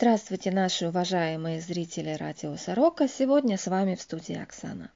Здравствуйте, 0.00 0.50
наши 0.50 0.88
уважаемые 0.88 1.60
зрители 1.60 2.16
радио 2.18 2.56
Сорока. 2.56 3.06
Сегодня 3.06 3.58
с 3.58 3.66
вами 3.66 3.96
в 3.96 4.00
студии 4.00 4.34
Оксана. 4.34 4.90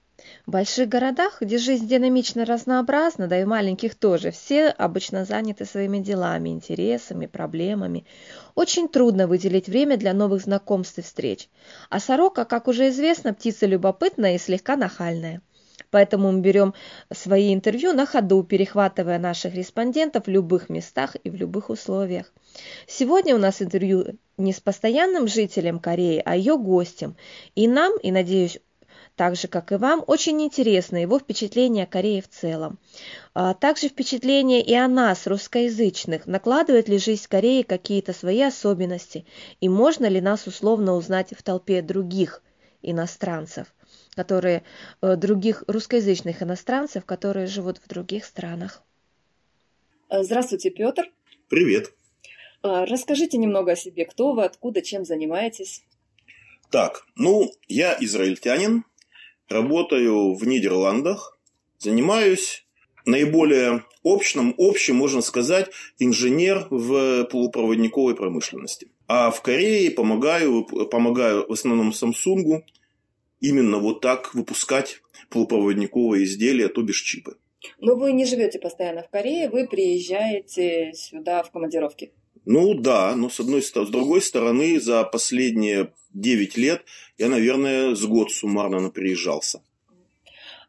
В 0.46 0.50
больших 0.50 0.88
городах, 0.88 1.42
где 1.42 1.58
жизнь 1.58 1.86
динамично 1.86 2.46
разнообразна, 2.46 3.28
да 3.28 3.38
и 3.38 3.44
маленьких 3.44 3.96
тоже, 3.96 4.30
все 4.30 4.68
обычно 4.68 5.26
заняты 5.26 5.66
своими 5.66 5.98
делами, 5.98 6.48
интересами, 6.48 7.26
проблемами. 7.26 8.06
Очень 8.54 8.88
трудно 8.88 9.26
выделить 9.26 9.68
время 9.68 9.98
для 9.98 10.14
новых 10.14 10.40
знакомств 10.40 10.96
и 10.96 11.02
встреч. 11.02 11.50
А 11.90 12.00
сорока, 12.00 12.46
как 12.46 12.66
уже 12.66 12.88
известно, 12.88 13.34
птица 13.34 13.66
любопытная 13.66 14.36
и 14.36 14.38
слегка 14.38 14.74
нахальная. 14.74 15.42
Поэтому 15.90 16.32
мы 16.32 16.40
берем 16.40 16.74
свои 17.12 17.52
интервью 17.52 17.92
на 17.92 18.06
ходу, 18.06 18.42
перехватывая 18.42 19.18
наших 19.18 19.54
респондентов 19.54 20.26
в 20.26 20.30
любых 20.30 20.68
местах 20.68 21.16
и 21.22 21.30
в 21.30 21.34
любых 21.34 21.70
условиях. 21.70 22.32
Сегодня 22.86 23.34
у 23.34 23.38
нас 23.38 23.60
интервью 23.60 24.18
не 24.36 24.52
с 24.52 24.60
постоянным 24.60 25.28
жителем 25.28 25.78
Кореи, 25.78 26.22
а 26.24 26.36
ее 26.36 26.56
гостем. 26.56 27.16
И 27.54 27.68
нам, 27.68 27.96
и, 27.98 28.10
надеюсь, 28.10 28.58
так 29.16 29.36
же, 29.36 29.48
как 29.48 29.70
и 29.70 29.76
вам, 29.76 30.02
очень 30.06 30.42
интересно 30.42 30.96
его 30.96 31.18
впечатление 31.18 31.84
о 31.84 31.88
Корее 31.88 32.20
в 32.20 32.28
целом. 32.28 32.78
А 33.32 33.54
также 33.54 33.88
впечатление 33.88 34.62
и 34.62 34.74
о 34.74 34.88
нас, 34.88 35.26
русскоязычных, 35.26 36.26
накладывает 36.26 36.88
ли 36.88 36.98
жизнь 36.98 37.22
в 37.22 37.28
Корее 37.28 37.64
какие-то 37.64 38.12
свои 38.12 38.42
особенности, 38.42 39.24
и 39.60 39.68
можно 39.68 40.06
ли 40.06 40.20
нас 40.20 40.46
условно 40.46 40.94
узнать 40.94 41.32
в 41.36 41.42
толпе 41.42 41.82
других 41.82 42.42
иностранцев, 42.82 43.72
которые, 44.14 44.62
э, 45.02 45.16
других 45.16 45.64
русскоязычных 45.66 46.42
иностранцев, 46.42 47.04
которые 47.04 47.46
живут 47.46 47.78
в 47.78 47.88
других 47.88 48.24
странах. 48.24 48.82
Здравствуйте, 50.10 50.70
Петр. 50.70 51.10
Привет. 51.48 51.92
А, 52.62 52.86
расскажите 52.86 53.36
немного 53.36 53.72
о 53.72 53.76
себе. 53.76 54.04
Кто 54.04 54.32
вы, 54.32 54.44
откуда, 54.44 54.80
чем 54.80 55.04
занимаетесь? 55.04 55.82
Так, 56.70 57.06
ну, 57.14 57.52
я 57.68 57.96
израильтянин, 58.00 58.84
работаю 59.48 60.34
в 60.34 60.46
Нидерландах, 60.46 61.38
занимаюсь 61.78 62.64
наиболее 63.06 63.84
общим, 64.02 64.54
общим, 64.58 64.96
можно 64.96 65.20
сказать, 65.20 65.70
инженер 65.98 66.66
в 66.70 67.24
полупроводниковой 67.24 68.14
промышленности. 68.14 68.88
А 69.06 69.30
в 69.30 69.42
Корее 69.42 69.90
помогаю, 69.90 70.64
помогаю 70.64 71.46
в 71.46 71.52
основном 71.52 71.90
Samsung 71.90 72.62
именно 73.44 73.78
вот 73.78 74.00
так 74.00 74.34
выпускать 74.34 75.00
полупроводниковые 75.28 76.24
изделия, 76.24 76.68
то 76.68 76.82
бишь 76.82 77.02
чипы. 77.02 77.36
Но 77.78 77.94
вы 77.94 78.12
не 78.12 78.24
живете 78.24 78.58
постоянно 78.58 79.02
в 79.02 79.10
Корее, 79.10 79.48
вы 79.48 79.66
приезжаете 79.66 80.92
сюда 80.94 81.42
в 81.42 81.50
командировки. 81.50 82.12
Ну 82.46 82.74
да, 82.74 83.14
но 83.16 83.30
с 83.30 83.40
одной 83.40 83.62
стороны, 83.62 83.88
с 83.88 83.92
другой 83.92 84.22
стороны, 84.22 84.80
за 84.80 85.02
последние 85.04 85.92
9 86.12 86.56
лет 86.58 86.84
я, 87.16 87.28
наверное, 87.28 87.94
с 87.94 88.04
год 88.04 88.30
суммарно 88.30 88.80
наприезжался. 88.80 89.62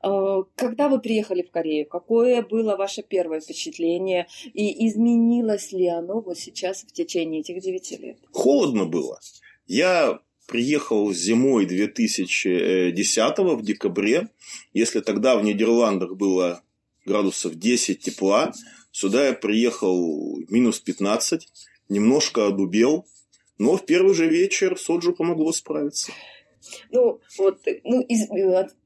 А, 0.02 0.44
когда 0.56 0.88
вы 0.88 1.00
приехали 1.00 1.42
в 1.42 1.52
Корею, 1.52 1.86
какое 1.86 2.42
было 2.42 2.78
ваше 2.78 3.04
первое 3.04 3.42
впечатление 3.42 4.28
и 4.54 4.88
изменилось 4.88 5.72
ли 5.74 5.88
оно 5.88 6.22
вот 6.22 6.38
сейчас 6.38 6.84
в 6.84 6.92
течение 6.94 7.42
этих 7.42 7.62
9 7.62 8.00
лет? 8.00 8.18
Холодно 8.32 8.86
было. 8.86 9.20
Я 9.68 10.20
приехал 10.48 11.14
зимой 11.14 11.66
2010 11.66 13.38
в 13.38 13.62
декабре. 13.62 14.30
Если 14.74 15.00
тогда 15.00 15.38
в 15.38 15.44
Нидерландах 15.44 16.16
было 16.16 16.62
градусов 17.06 17.56
10 17.56 18.00
тепла, 18.00 18.54
Сюда 18.96 19.28
я 19.28 19.34
приехал 19.34 20.40
минус 20.48 20.80
15, 20.80 21.50
немножко 21.90 22.48
одубел, 22.48 23.06
но 23.58 23.76
в 23.76 23.86
первый 23.86 24.14
же 24.14 24.26
вечер 24.26 24.80
Соджу 24.80 25.12
помогло 25.12 25.52
справиться. 25.52 26.14
Ну, 26.92 27.20
вот, 27.38 27.60
ну, 27.84 28.00
из, 28.04 28.22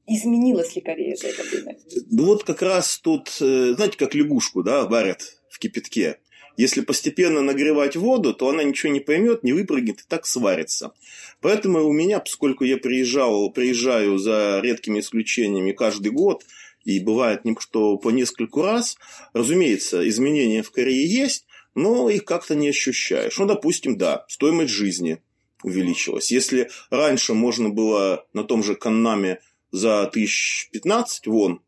изменилась 0.08 0.74
ли 0.74 0.82
Корея 0.82 1.14
за 1.14 1.28
это 1.28 1.44
время? 1.44 1.78
Ну, 2.10 2.24
вот 2.24 2.42
как 2.42 2.60
раз 2.60 2.98
тут, 2.98 3.28
э, 3.40 3.74
знаете, 3.74 3.96
как 3.96 4.16
лягушку, 4.16 4.64
да, 4.64 4.84
варят 4.88 5.38
в 5.48 5.60
кипятке. 5.60 6.18
Если 6.60 6.82
постепенно 6.82 7.40
нагревать 7.40 7.96
воду, 7.96 8.34
то 8.34 8.50
она 8.50 8.62
ничего 8.62 8.92
не 8.92 9.00
поймет, 9.00 9.42
не 9.42 9.54
выпрыгнет 9.54 10.00
и 10.00 10.04
так 10.06 10.26
сварится. 10.26 10.92
Поэтому 11.40 11.88
у 11.88 11.92
меня, 11.94 12.20
поскольку 12.20 12.64
я 12.64 12.76
приезжал, 12.76 13.50
приезжаю 13.50 14.18
за 14.18 14.60
редкими 14.62 15.00
исключениями 15.00 15.72
каждый 15.72 16.12
год, 16.12 16.44
и 16.84 17.00
бывает, 17.00 17.40
что 17.60 17.96
по 17.96 18.10
нескольку 18.10 18.60
раз, 18.60 18.98
разумеется, 19.32 20.06
изменения 20.06 20.62
в 20.62 20.70
Корее 20.70 21.06
есть, 21.06 21.46
но 21.74 22.10
их 22.10 22.26
как-то 22.26 22.54
не 22.54 22.68
ощущаешь. 22.68 23.38
Ну, 23.38 23.46
допустим, 23.46 23.96
да, 23.96 24.26
стоимость 24.28 24.74
жизни 24.74 25.22
увеличилась. 25.62 26.30
Если 26.30 26.68
раньше 26.90 27.32
можно 27.32 27.70
было 27.70 28.26
на 28.34 28.44
том 28.44 28.62
же 28.62 28.74
Каннаме 28.74 29.40
за 29.72 30.02
1015 30.02 31.26
вон 31.26 31.62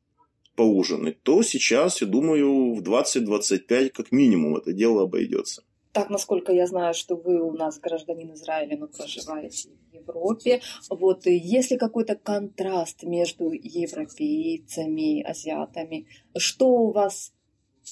поужинать, 0.62 1.21
то 1.23 1.43
сейчас, 1.43 2.03
я 2.03 2.06
думаю, 2.06 2.75
в 2.75 2.83
20-25 2.83 3.89
как 3.91 4.12
минимум 4.12 4.56
это 4.56 4.73
дело 4.73 5.03
обойдется. 5.03 5.65
Так, 5.91 6.09
насколько 6.09 6.53
я 6.53 6.67
знаю, 6.69 6.95
что 6.95 7.17
вы 7.17 7.43
у 7.43 7.53
нас 7.53 7.81
гражданин 7.81 8.33
Израиля, 8.34 8.78
но 8.78 8.87
проживаете 8.87 9.71
в 9.91 9.95
Европе. 9.95 10.61
Вот 10.89 11.27
есть 11.27 11.73
ли 11.73 11.78
какой-то 11.78 12.15
контраст 12.15 13.03
между 13.03 13.50
европейцами, 13.50 15.23
азиатами? 15.23 16.06
Что 16.39 16.69
у 16.69 16.93
вас 16.93 17.33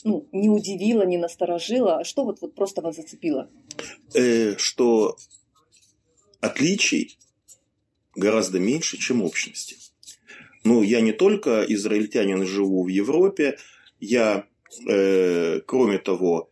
ну, 0.04 0.28
не 0.31 0.48
удивило, 0.48 1.02
не 1.02 1.19
насторожило, 1.19 2.04
что 2.04 2.25
вот, 2.25 2.41
вот 2.41 2.54
просто 2.54 2.82
вас 2.82 2.94
зацепило? 2.97 3.50
Э, 4.14 4.56
что 4.58 5.16
отличий 6.41 7.19
гораздо 8.14 8.60
меньше, 8.60 8.97
чем 8.97 9.22
общности. 9.22 9.89
Ну, 10.65 10.82
я 10.82 11.00
не 11.00 11.12
только 11.12 11.65
израильтянин, 11.69 12.47
живу 12.47 12.84
в 12.84 12.88
Европе, 12.88 13.56
я, 13.98 14.47
э, 14.87 15.60
кроме 15.66 15.98
того, 15.98 16.50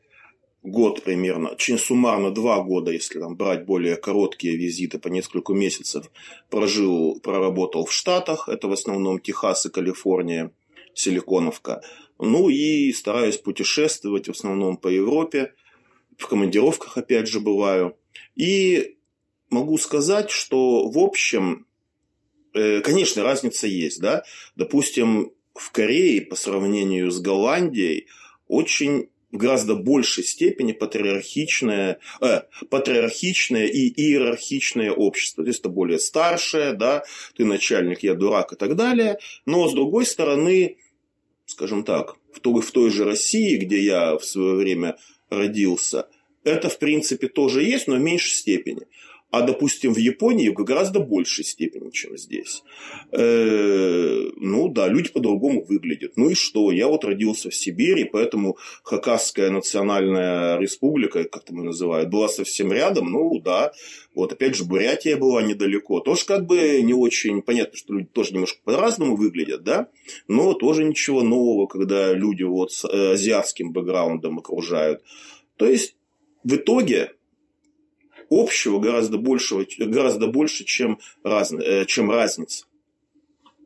год 0.62 1.02
примерно, 1.02 1.50
очень 1.50 1.78
суммарно 1.78 2.30
два 2.30 2.62
года, 2.62 2.90
если 2.90 3.18
там 3.18 3.36
брать 3.36 3.64
более 3.64 3.96
короткие 3.96 4.56
визиты 4.56 4.98
по 4.98 5.08
несколько 5.08 5.52
месяцев, 5.52 6.10
прожил, 6.50 7.20
проработал 7.20 7.84
в 7.84 7.92
Штатах, 7.92 8.48
это 8.48 8.68
в 8.68 8.72
основном 8.72 9.20
Техас 9.20 9.66
и 9.66 9.70
Калифорния, 9.70 10.52
Силиконовка. 10.94 11.82
Ну 12.18 12.48
и 12.48 12.92
стараюсь 12.92 13.36
путешествовать 13.36 14.26
в 14.26 14.32
основном 14.32 14.76
по 14.76 14.88
Европе, 14.88 15.54
в 16.16 16.26
командировках 16.26 16.98
опять 16.98 17.28
же 17.28 17.38
бываю. 17.38 17.96
И 18.34 18.96
могу 19.50 19.78
сказать, 19.78 20.30
что 20.30 20.88
в 20.88 20.98
общем, 20.98 21.67
конечно, 22.52 23.22
разница 23.22 23.66
есть, 23.66 24.00
да. 24.00 24.24
Допустим, 24.56 25.32
в 25.54 25.70
Корее 25.72 26.22
по 26.22 26.36
сравнению 26.36 27.10
с 27.10 27.20
Голландией 27.20 28.06
очень 28.46 29.08
в 29.30 29.36
гораздо 29.36 29.74
большей 29.74 30.24
степени 30.24 30.72
патриархичное, 30.72 31.98
э, 32.20 32.42
патриархичное 32.70 33.66
и 33.66 33.88
иерархичное 33.88 34.90
общество. 34.90 35.44
То 35.44 35.48
есть 35.48 35.60
это 35.60 35.68
более 35.68 35.98
старшее, 35.98 36.72
да, 36.72 37.04
ты 37.36 37.44
начальник, 37.44 38.02
я 38.02 38.14
дурак 38.14 38.54
и 38.54 38.56
так 38.56 38.74
далее. 38.74 39.18
Но 39.44 39.68
с 39.68 39.74
другой 39.74 40.06
стороны, 40.06 40.78
скажем 41.44 41.84
так, 41.84 42.16
в 42.32 42.40
той, 42.40 42.62
в 42.62 42.70
той 42.70 42.90
же 42.90 43.04
России, 43.04 43.56
где 43.56 43.80
я 43.82 44.16
в 44.16 44.24
свое 44.24 44.54
время 44.54 44.96
родился, 45.28 46.08
это 46.44 46.70
в 46.70 46.78
принципе 46.78 47.28
тоже 47.28 47.62
есть, 47.62 47.86
но 47.86 47.96
в 47.96 48.00
меньшей 48.00 48.34
степени 48.34 48.86
а, 49.30 49.42
допустим, 49.42 49.92
в 49.92 49.98
Японии 49.98 50.48
в 50.48 50.54
гораздо 50.54 51.00
большей 51.00 51.44
степени, 51.44 51.90
чем 51.90 52.16
здесь. 52.16 52.62
Э, 53.12 54.30
ну 54.36 54.68
да, 54.68 54.88
люди 54.88 55.10
по-другому 55.10 55.64
выглядят. 55.64 56.12
Ну 56.16 56.30
и 56.30 56.34
что? 56.34 56.72
Я 56.72 56.88
вот 56.88 57.04
родился 57.04 57.50
в 57.50 57.54
Сибири, 57.54 58.04
поэтому 58.04 58.56
Хакасская 58.82 59.50
национальная 59.50 60.58
республика, 60.58 61.24
как 61.24 61.44
там 61.44 61.58
ее 61.58 61.64
называют, 61.64 62.08
была 62.08 62.28
совсем 62.28 62.72
рядом. 62.72 63.12
Ну 63.12 63.38
да, 63.40 63.72
вот 64.14 64.32
опять 64.32 64.56
же 64.56 64.64
Бурятия 64.64 65.16
была 65.18 65.42
недалеко. 65.42 66.00
Тоже 66.00 66.24
как 66.24 66.46
бы 66.46 66.80
не 66.82 66.94
очень 66.94 67.42
понятно, 67.42 67.76
что 67.76 67.92
люди 67.92 68.08
тоже 68.10 68.32
немножко 68.32 68.60
по-разному 68.64 69.14
выглядят, 69.14 69.62
да, 69.62 69.88
но 70.26 70.54
тоже 70.54 70.84
ничего 70.84 71.22
нового, 71.22 71.66
когда 71.66 72.14
люди 72.14 72.44
вот 72.44 72.72
с 72.72 72.84
э, 72.86 73.12
азиатским 73.12 73.72
бэкграундом 73.72 74.38
окружают. 74.38 75.02
То 75.56 75.66
есть 75.66 75.96
в 76.44 76.54
итоге 76.54 77.12
общего 78.30 78.78
гораздо, 78.78 79.18
большего, 79.18 79.64
гораздо 79.78 80.26
больше, 80.26 80.64
чем, 80.64 80.98
раз, 81.22 81.52
э, 81.52 81.84
чем 81.86 82.10
разница. 82.10 82.66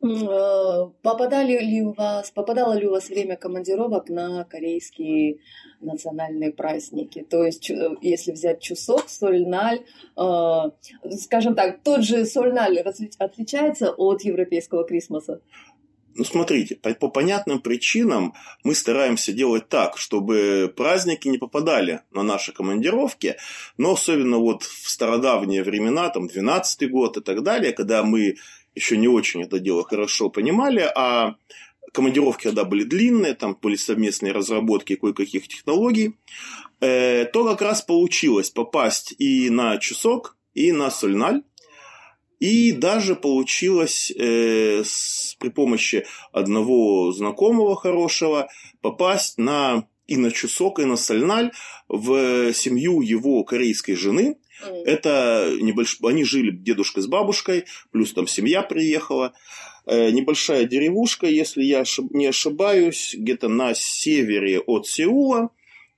Э, 0.03 0.89
попадали 1.01 1.57
ли 1.63 1.81
у 1.81 1.93
вас, 1.93 2.29
попадало 2.31 2.73
ли 2.73 2.85
у 2.87 2.91
вас 2.91 3.07
время 3.07 3.37
командировок 3.37 4.09
на 4.09 4.43
корейские 4.43 5.37
национальные 5.79 6.51
праздники? 6.51 7.25
То 7.29 7.45
есть, 7.45 7.71
если 8.01 8.33
взять 8.33 8.61
Чусок, 8.61 9.07
Сольналь, 9.07 9.85
э, 10.17 10.61
скажем 11.11 11.55
так, 11.55 11.81
тот 11.83 12.03
же 12.03 12.25
Сольналь 12.25 12.79
отличается 12.79 13.91
от 13.91 14.23
европейского 14.23 14.83
Крисмаса? 14.83 15.39
Ну, 16.15 16.23
смотрите, 16.23 16.75
по, 16.75 16.93
по 16.93 17.07
понятным 17.07 17.59
причинам 17.59 18.33
мы 18.63 18.75
стараемся 18.75 19.33
делать 19.33 19.67
так, 19.69 19.97
чтобы 19.97 20.71
праздники 20.75 21.27
не 21.27 21.37
попадали 21.37 22.01
на 22.11 22.23
наши 22.23 22.51
командировки, 22.51 23.37
но 23.77 23.93
особенно 23.93 24.37
вот 24.37 24.63
в 24.63 24.89
стародавние 24.89 25.63
времена, 25.63 26.09
там, 26.09 26.25
12-й 26.27 26.87
год 26.87 27.17
и 27.17 27.21
так 27.21 27.43
далее, 27.43 27.73
когда 27.73 28.03
мы 28.03 28.35
еще 28.75 28.97
не 28.97 29.07
очень 29.07 29.43
это 29.43 29.59
дело 29.59 29.83
хорошо 29.83 30.29
понимали, 30.29 30.81
а 30.95 31.35
командировки 31.93 32.43
тогда 32.43 32.63
были 32.63 32.83
длинные, 32.83 33.33
там 33.33 33.57
были 33.61 33.75
совместные 33.75 34.33
разработки 34.33 34.95
кое-каких 34.95 35.47
технологий, 35.47 36.17
э, 36.79 37.25
то 37.25 37.45
как 37.45 37.61
раз 37.61 37.81
получилось 37.81 38.49
попасть 38.49 39.13
и 39.17 39.49
на 39.49 39.77
Чусок, 39.77 40.37
и 40.53 40.71
на 40.71 40.89
Сольналь, 40.91 41.43
и 42.43 42.73
даже 42.73 43.15
получилось 43.15 44.11
э, 44.11 44.83
с, 44.83 45.33
при 45.39 45.47
помощи 45.47 46.05
одного 46.33 47.13
знакомого 47.13 47.77
хорошего 47.77 48.49
попасть 48.81 49.37
на 49.37 49.87
и 50.07 50.17
на 50.17 50.29
Чусок, 50.29 50.79
и 50.79 50.83
на 50.85 50.97
Сальналь 50.97 51.53
в 51.87 52.51
семью 52.51 52.99
его 52.99 53.45
корейской 53.45 53.93
жены. 53.93 54.35
Mm. 54.61 54.83
Это 54.83 55.55
небольш... 55.61 55.99
Они 56.03 56.25
жили 56.25 56.51
дедушка 56.51 56.99
с 56.99 57.07
бабушкой, 57.07 57.63
плюс 57.91 58.11
там 58.11 58.27
семья 58.27 58.61
приехала. 58.61 59.31
Э, 59.85 60.11
небольшая 60.11 60.65
деревушка, 60.65 61.27
если 61.27 61.63
я 61.63 61.85
не 62.09 62.25
ошибаюсь, 62.25 63.15
где-то 63.17 63.47
на 63.47 63.73
севере 63.73 64.59
от 64.59 64.85
Сеула 64.85 65.49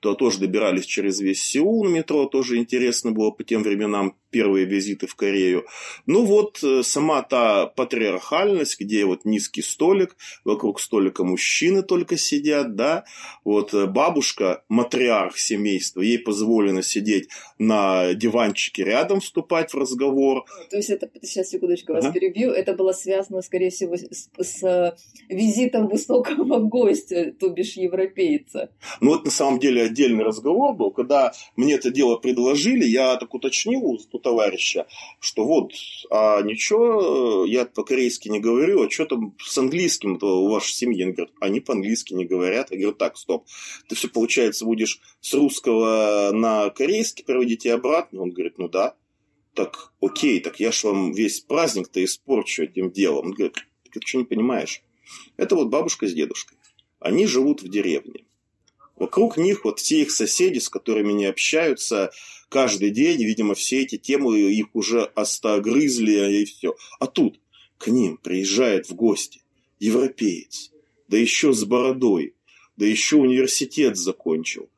то 0.06 0.13
тоже 0.13 0.38
добирались 0.38 0.86
через 0.86 1.19
весь 1.19 1.44
Сеул 1.44 1.83
на 1.83 1.89
метро, 1.89 2.27
тоже 2.27 2.57
интересно 2.57 3.12
было 3.12 3.31
по 3.31 3.44
тем 3.44 3.63
временам 3.63 4.15
первые 4.36 4.66
визиты 4.66 5.08
в 5.08 5.16
Корею. 5.16 5.66
Ну 6.06 6.26
вот 6.26 6.62
э, 6.62 6.84
сама 6.84 7.22
та 7.22 7.68
патриархальность, 7.68 8.78
где 8.78 9.06
вот 9.06 9.24
низкий 9.24 9.62
столик, 9.62 10.18
вокруг 10.44 10.82
столика 10.82 11.24
мужчины 11.24 11.84
только 11.84 12.18
сидят, 12.18 12.76
да, 12.76 13.06
вот 13.46 13.74
э, 13.74 13.86
бабушка, 13.86 14.62
матриарх 14.68 15.38
семейства, 15.38 16.02
ей 16.02 16.20
позволено 16.20 16.84
сидеть 16.84 17.30
на 17.60 18.14
диванчике 18.14 18.84
рядом, 18.84 19.22
вступать 19.22 19.74
в 19.74 19.78
разговор. 19.78 20.44
То 20.70 20.76
есть 20.76 20.90
это, 20.90 21.10
сейчас 21.22 21.48
секундочку 21.48 21.94
вас 21.94 22.04
ага. 22.04 22.14
перебью, 22.14 22.52
это 22.52 22.74
было 22.74 22.92
связано, 22.92 23.42
скорее 23.42 23.70
всего, 23.70 23.96
с, 23.96 24.30
с 24.38 24.64
э, 24.64 24.98
визитом 25.30 25.88
высокого 25.88 26.60
гостя, 26.76 27.34
то 27.40 27.48
бишь 27.48 27.78
европейца. 27.78 28.70
Ну 29.00 29.12
вот 29.12 29.24
на 29.24 29.31
самом 29.31 29.60
деле 29.60 29.84
отдельный 29.84 30.26
разговор 30.26 30.76
был, 30.76 30.92
когда 30.92 31.31
мне 31.56 31.76
это 31.76 31.90
дело 31.90 32.18
предложили, 32.18 32.84
я 32.84 33.16
так 33.16 33.34
уточнил, 33.34 33.98
тут 34.12 34.25
товарища, 34.25 34.88
что 35.19 35.45
вот, 35.45 35.72
а 36.10 36.42
ничего, 36.42 37.45
я 37.45 37.66
по-корейски 37.66 38.27
не 38.27 38.39
говорю, 38.39 38.83
а 38.83 38.89
что 38.89 39.06
там 39.06 39.36
с 39.39 39.56
английским-то 39.56 40.42
у 40.42 40.50
вашей 40.50 40.74
семьи? 40.74 41.04
Они 41.04 41.12
говорят, 41.13 41.33
они 41.39 41.60
по-английски 41.60 42.13
не 42.16 42.25
говорят. 42.25 42.72
Я 42.72 42.77
говорю, 42.77 42.95
так, 42.95 43.18
стоп, 43.18 43.45
ты 43.88 43.94
все, 43.94 44.07
получается, 44.10 44.66
будешь 44.66 45.00
с 45.22 45.31
русского 45.36 46.31
на 46.33 46.72
корейский 46.72 47.24
переводить 47.24 47.66
и 47.66 47.69
обратно? 47.69 48.24
Он 48.24 48.31
говорит, 48.31 48.57
ну 48.57 48.68
да. 48.68 48.95
Так, 49.54 49.94
окей, 50.01 50.39
так 50.39 50.60
я 50.60 50.71
ж 50.71 50.86
вам 50.86 51.13
весь 51.13 51.39
праздник-то 51.39 52.04
испорчу 52.04 52.63
этим 52.63 52.92
делом. 52.92 53.28
Он 53.28 53.31
говорит, 53.31 53.57
ты 53.92 54.01
что 54.04 54.18
не 54.18 54.25
понимаешь? 54.25 54.81
Это 55.38 55.56
вот 55.56 55.68
бабушка 55.68 56.07
с 56.07 56.13
дедушкой. 56.13 56.57
Они 57.00 57.28
живут 57.28 57.62
в 57.62 57.69
деревне. 57.69 58.25
Вокруг 58.95 59.38
них 59.38 59.66
вот 59.66 59.80
все 59.80 60.01
их 60.01 60.12
соседи, 60.12 60.60
с 60.60 60.69
которыми 60.69 61.12
они 61.12 61.25
общаются 61.25 62.12
каждый 62.50 62.92
день, 62.92 63.24
видимо, 63.24 63.56
все 63.56 63.81
эти 63.81 63.97
темы 63.97 64.39
их 64.39 64.68
уже 64.74 65.03
остогрызли 65.03 66.42
и 66.42 66.45
все. 66.45 66.75
А 67.00 67.07
тут 67.07 67.39
к 67.77 67.88
ним 67.88 68.18
приезжает 68.18 68.89
в 68.89 68.95
гости 68.95 69.42
европеец, 69.80 70.71
да 71.07 71.18
еще 71.18 71.53
с 71.53 71.63
бородой, 71.63 72.33
да 72.77 72.86
еще 72.86 73.18
университет 73.18 73.97
закончил. 73.97 74.69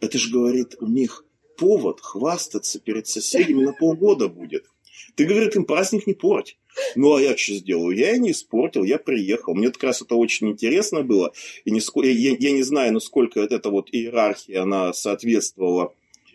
Это 0.00 0.18
же, 0.18 0.30
говорит, 0.30 0.76
у 0.80 0.86
них 0.86 1.24
повод 1.56 2.00
хвастаться 2.00 2.80
перед 2.80 3.06
соседями 3.06 3.64
на 3.64 3.72
полгода 3.72 4.28
будет. 4.28 4.66
Ты, 5.14 5.24
говорит, 5.24 5.56
им 5.56 5.64
праздник 5.64 6.06
не 6.06 6.14
порть. 6.14 6.56
Ну, 6.96 7.14
а 7.14 7.20
я 7.20 7.36
что 7.36 7.54
сделаю? 7.54 7.96
Я 7.96 8.14
и 8.14 8.18
не 8.18 8.32
испортил, 8.32 8.82
я 8.82 8.98
приехал. 8.98 9.54
Мне 9.54 9.70
как 9.70 9.84
раз 9.84 10.02
это 10.02 10.16
очень 10.16 10.50
интересно 10.50 11.02
было. 11.02 11.32
И 11.64 11.70
не, 11.70 11.80
я, 12.10 12.36
я 12.38 12.50
не 12.50 12.62
знаю, 12.62 12.92
насколько 12.92 13.40
эта 13.40 13.70
вот 13.70 13.88
иерархия, 13.92 14.62
она 14.62 14.92
соответствовала 14.92 15.94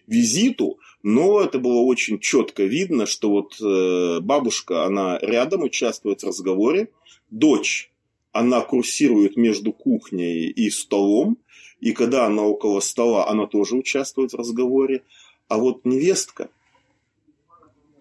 визиту, 0.09 0.79
но 1.03 1.41
это 1.41 1.59
было 1.59 1.79
очень 1.81 2.19
четко 2.19 2.63
видно, 2.63 3.05
что 3.05 3.29
вот 3.29 3.55
э, 3.61 4.19
бабушка, 4.19 4.85
она 4.85 5.19
рядом 5.21 5.63
участвует 5.63 6.21
в 6.21 6.27
разговоре, 6.27 6.89
дочь, 7.29 7.91
она 8.31 8.61
курсирует 8.61 9.37
между 9.37 9.71
кухней 9.71 10.49
и 10.49 10.69
столом, 10.69 11.37
и 11.79 11.93
когда 11.93 12.25
она 12.25 12.43
около 12.43 12.79
стола, 12.79 13.29
она 13.29 13.45
тоже 13.45 13.75
участвует 13.75 14.33
в 14.33 14.35
разговоре, 14.35 15.03
а 15.47 15.57
вот 15.57 15.85
невестка, 15.85 16.49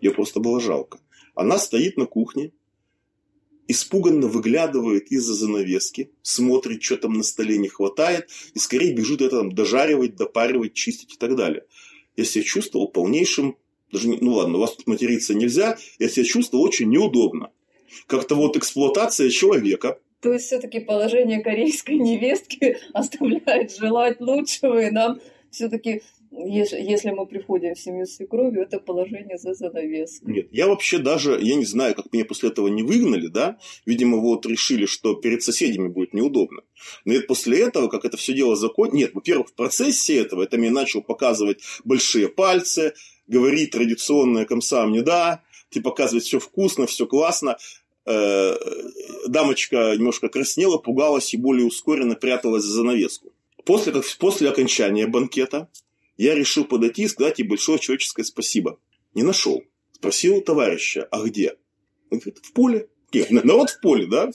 ее 0.00 0.12
просто 0.12 0.40
было 0.40 0.60
жалко. 0.60 0.98
Она 1.34 1.58
стоит 1.58 1.96
на 1.96 2.06
кухне, 2.06 2.52
испуганно 3.68 4.26
выглядывает 4.26 5.12
из-за 5.12 5.34
занавески, 5.34 6.10
смотрит, 6.22 6.82
что 6.82 6.96
там 6.96 7.12
на 7.12 7.22
столе 7.22 7.58
не 7.58 7.68
хватает, 7.68 8.28
и 8.54 8.58
скорее 8.58 8.94
бежит 8.94 9.20
это 9.20 9.38
там 9.38 9.52
дожаривать, 9.52 10.16
допаривать, 10.16 10.72
чистить 10.72 11.14
и 11.14 11.16
так 11.16 11.36
далее. 11.36 11.64
Я 12.18 12.24
себя 12.24 12.42
чувствовал 12.42 12.88
полнейшим, 12.88 13.56
даже, 13.92 14.08
ну 14.08 14.34
ладно, 14.34 14.58
у 14.58 14.60
вас 14.60 14.74
тут 14.74 14.88
материться 14.88 15.34
нельзя, 15.34 15.78
я 16.00 16.08
себя 16.08 16.24
чувствовал 16.24 16.64
очень 16.64 16.90
неудобно. 16.90 17.52
Как-то 18.08 18.34
вот 18.34 18.56
эксплуатация 18.56 19.30
человека, 19.30 20.00
то 20.20 20.32
есть 20.32 20.46
все-таки 20.46 20.80
положение 20.80 21.40
корейской 21.44 21.94
невестки 21.98 22.78
оставляет 22.92 23.76
желать 23.76 24.20
лучшего, 24.20 24.82
и 24.82 24.90
нам 24.90 25.20
все-таки 25.52 26.02
если 26.30 27.10
мы 27.10 27.26
приходим 27.26 27.74
в 27.74 27.80
семью 27.80 28.06
с 28.06 28.16
свекровью, 28.16 28.62
это 28.62 28.78
положение 28.80 29.38
за 29.38 29.54
занавеской. 29.54 30.32
Нет, 30.32 30.48
я 30.52 30.68
вообще 30.68 30.98
даже, 30.98 31.38
я 31.40 31.54
не 31.54 31.64
знаю, 31.64 31.94
как 31.94 32.12
меня 32.12 32.24
после 32.24 32.50
этого 32.50 32.68
не 32.68 32.82
выгнали, 32.82 33.28
да, 33.28 33.58
видимо, 33.86 34.18
вот 34.18 34.46
решили, 34.46 34.86
что 34.86 35.14
перед 35.14 35.42
соседями 35.42 35.88
будет 35.88 36.14
неудобно. 36.14 36.62
Но 37.04 37.14
это 37.14 37.26
после 37.26 37.60
этого, 37.60 37.88
как 37.88 38.04
это 38.04 38.16
все 38.16 38.34
дело 38.34 38.56
закон... 38.56 38.90
Нет, 38.92 39.14
во-первых, 39.14 39.48
в 39.48 39.54
процессе 39.54 40.16
этого 40.16 40.42
это 40.42 40.58
мне 40.58 40.70
начал 40.70 41.02
показывать 41.02 41.60
большие 41.84 42.28
пальцы, 42.28 42.94
говорить 43.26 43.70
традиционное 43.70 44.44
комсам 44.44 44.92
не 44.92 45.02
да, 45.02 45.42
ты 45.70 45.80
показывать 45.80 46.24
все 46.24 46.38
вкусно, 46.38 46.86
все 46.86 47.06
классно. 47.06 47.56
Э, 48.06 48.56
дамочка 49.26 49.94
немножко 49.96 50.28
краснела, 50.28 50.78
пугалась 50.78 51.34
и 51.34 51.36
более 51.36 51.66
ускоренно 51.66 52.14
пряталась 52.14 52.64
за 52.64 52.72
занавеску. 52.72 53.32
После, 53.64 53.92
как, 53.92 54.04
после 54.18 54.48
окончания 54.48 55.06
банкета 55.06 55.68
я 56.18 56.34
решил 56.34 56.64
подойти 56.64 57.04
и 57.04 57.08
сказать 57.08 57.38
ей 57.38 57.46
большое 57.46 57.78
человеческое 57.78 58.24
спасибо. 58.24 58.78
Не 59.14 59.22
нашел. 59.22 59.62
Спросил 59.92 60.40
товарища, 60.42 61.08
а 61.10 61.22
где? 61.22 61.54
Он 62.10 62.18
говорит, 62.18 62.38
в 62.42 62.52
поле. 62.52 62.88
Нет, 63.12 63.30
народ 63.44 63.70
в 63.70 63.80
поле, 63.80 64.06
да? 64.06 64.30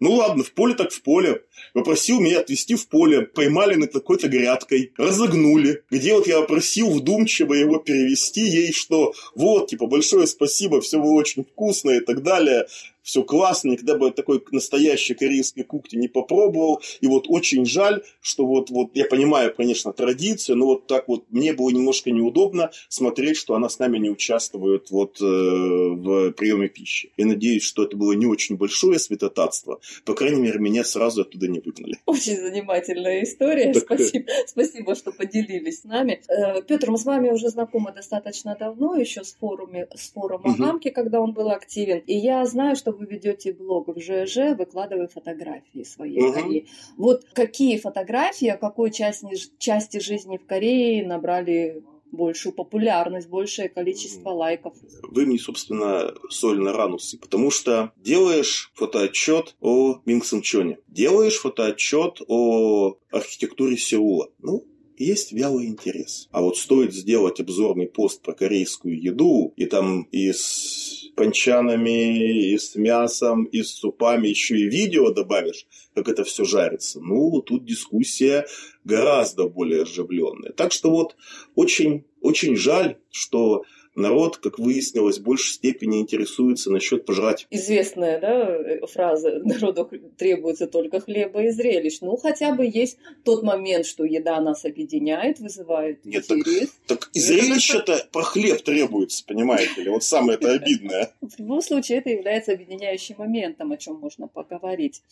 Ну 0.00 0.12
ладно, 0.12 0.44
в 0.44 0.52
поле 0.52 0.74
так 0.74 0.92
в 0.92 1.02
поле. 1.02 1.44
Попросил 1.72 2.20
меня 2.20 2.40
отвезти 2.40 2.74
в 2.74 2.88
поле. 2.88 3.22
Поймали 3.22 3.74
над 3.76 3.92
какой-то 3.92 4.28
грядкой. 4.28 4.92
Разогнули. 4.96 5.84
Где 5.90 6.14
вот 6.14 6.26
я 6.26 6.40
попросил 6.40 6.90
вдумчиво 6.90 7.54
его 7.54 7.78
перевести 7.78 8.42
ей, 8.42 8.72
что 8.72 9.14
вот, 9.34 9.70
типа, 9.70 9.86
большое 9.86 10.26
спасибо, 10.26 10.80
все 10.80 11.00
было 11.00 11.12
очень 11.12 11.44
вкусно 11.44 11.90
и 11.90 12.00
так 12.00 12.22
далее 12.22 12.66
все 13.08 13.22
классно, 13.22 13.70
никогда 13.70 13.96
бы 13.96 14.10
такой 14.10 14.44
настоящей 14.52 15.14
корейской 15.14 15.62
кухни 15.62 15.96
не 15.96 16.08
попробовал. 16.08 16.82
И 17.00 17.06
вот 17.06 17.24
очень 17.28 17.64
жаль, 17.64 18.02
что 18.20 18.44
вот, 18.44 18.68
вот 18.68 18.90
я 18.92 19.06
понимаю, 19.06 19.54
конечно, 19.56 19.94
традицию, 19.94 20.56
но 20.58 20.66
вот 20.66 20.86
так 20.86 21.08
вот 21.08 21.24
мне 21.30 21.54
было 21.54 21.70
немножко 21.70 22.10
неудобно 22.10 22.70
смотреть, 22.90 23.38
что 23.38 23.54
она 23.54 23.70
с 23.70 23.78
нами 23.78 23.96
не 23.96 24.10
участвует 24.10 24.90
вот 24.90 25.22
э, 25.22 25.24
в 25.24 26.32
приеме 26.32 26.68
пищи. 26.68 27.10
Я 27.16 27.24
надеюсь, 27.24 27.62
что 27.62 27.84
это 27.84 27.96
было 27.96 28.12
не 28.12 28.26
очень 28.26 28.58
большое 28.58 28.98
святотатство. 28.98 29.80
По 30.04 30.12
крайней 30.12 30.42
мере, 30.42 30.58
меня 30.58 30.84
сразу 30.84 31.22
оттуда 31.22 31.48
не 31.48 31.60
выгнали. 31.60 31.96
Очень 32.04 32.36
занимательная 32.36 33.22
история. 33.22 33.72
Так... 33.72 33.84
Э, 33.84 33.96
спасибо, 33.96 34.26
спасибо, 34.46 34.94
что 34.94 35.12
поделились 35.12 35.80
с 35.80 35.84
нами. 35.84 36.20
Э, 36.28 36.60
Петр, 36.60 36.90
мы 36.90 36.98
с 36.98 37.06
вами 37.06 37.30
уже 37.30 37.48
знакомы 37.48 37.90
достаточно 37.94 38.54
давно, 38.54 38.96
еще 38.96 39.24
с, 39.24 39.32
форуме, 39.32 39.88
с 39.94 40.10
форума 40.10 40.50
угу. 40.50 40.62
Хамки, 40.62 40.90
когда 40.90 41.22
он 41.22 41.32
был 41.32 41.48
активен. 41.50 42.02
И 42.06 42.14
я 42.14 42.44
знаю, 42.44 42.76
что 42.76 42.97
вы 42.98 43.06
ведете 43.06 43.52
блог 43.52 43.88
в 43.88 44.00
ЖЖ, 44.00 44.56
выкладывая 44.58 45.08
фотографии 45.08 45.84
своей 45.84 46.20
угу. 46.20 46.32
Кореи. 46.32 46.66
Вот 46.96 47.24
какие 47.32 47.78
фотографии, 47.78 48.48
о 48.48 48.56
какой 48.56 48.90
части, 48.90 49.28
части 49.58 49.98
жизни 49.98 50.36
в 50.36 50.46
Корее 50.46 51.06
набрали 51.06 51.82
большую 52.10 52.54
популярность, 52.54 53.28
большее 53.28 53.68
количество 53.68 54.30
лайков. 54.30 54.74
Вы 55.02 55.26
мне, 55.26 55.38
собственно, 55.38 56.12
соль 56.30 56.58
на 56.58 56.72
ранусы, 56.72 57.18
потому 57.18 57.50
что 57.50 57.92
делаешь 57.96 58.70
фотоотчет 58.74 59.56
о 59.60 60.00
Минг 60.04 60.24
Чоне, 60.42 60.78
делаешь 60.88 61.36
фотоотчет 61.36 62.22
о 62.26 62.96
архитектуре 63.10 63.76
Сеула. 63.76 64.30
Ну, 64.38 64.64
есть 64.96 65.32
вялый 65.32 65.66
интерес. 65.66 66.28
А 66.32 66.42
вот 66.42 66.56
стоит 66.56 66.92
сделать 66.92 67.40
обзорный 67.40 67.86
пост 67.86 68.20
про 68.22 68.32
корейскую 68.32 69.00
еду, 69.00 69.52
и 69.56 69.66
там 69.66 70.02
из 70.10 70.87
панчанами, 71.18 72.52
и 72.52 72.56
с 72.56 72.76
мясом, 72.76 73.44
и 73.44 73.62
с 73.62 73.72
супами, 73.74 74.28
еще 74.28 74.56
и 74.56 74.68
видео 74.68 75.10
добавишь, 75.10 75.66
как 75.94 76.08
это 76.08 76.22
все 76.22 76.44
жарится. 76.44 77.00
Ну, 77.00 77.42
тут 77.42 77.64
дискуссия 77.64 78.46
гораздо 78.84 79.48
более 79.48 79.82
оживленная. 79.82 80.52
Так 80.52 80.72
что 80.72 80.90
вот 80.90 81.16
очень, 81.56 82.04
очень 82.20 82.56
жаль, 82.56 82.98
что 83.10 83.64
народ, 83.98 84.38
как 84.38 84.58
выяснилось, 84.58 85.18
в 85.18 85.22
большей 85.22 85.54
степени 85.54 86.00
интересуется 86.00 86.70
насчет 86.70 87.04
пожрать. 87.04 87.46
Известная 87.50 88.20
да, 88.20 88.86
фраза 88.86 89.40
«народу 89.44 89.90
требуется 90.16 90.66
только 90.66 91.00
хлеба 91.00 91.42
и 91.42 91.50
зрелищ». 91.50 91.98
Ну, 92.00 92.16
хотя 92.16 92.54
бы 92.54 92.64
есть 92.64 92.98
тот 93.24 93.42
момент, 93.42 93.86
что 93.86 94.04
еда 94.04 94.40
нас 94.40 94.64
объединяет, 94.64 95.40
вызывает 95.40 96.04
Нет, 96.04 96.30
интерес. 96.30 96.70
Так, 96.86 97.00
так 97.00 97.10
и 97.12 97.20
зрелище-то 97.20 98.06
про 98.12 98.22
хлеб 98.22 98.62
требуется, 98.62 99.24
понимаете 99.26 99.82
ли? 99.82 99.90
Вот 99.90 100.04
самое 100.04 100.38
это 100.38 100.52
обидное. 100.54 101.12
В 101.20 101.38
любом 101.38 101.60
случае, 101.60 101.98
это 101.98 102.10
является 102.10 102.52
объединяющим 102.52 103.16
моментом, 103.18 103.72
о 103.72 103.76
чем 103.76 103.96
можно 103.96 104.28
поговорить. 104.28 105.02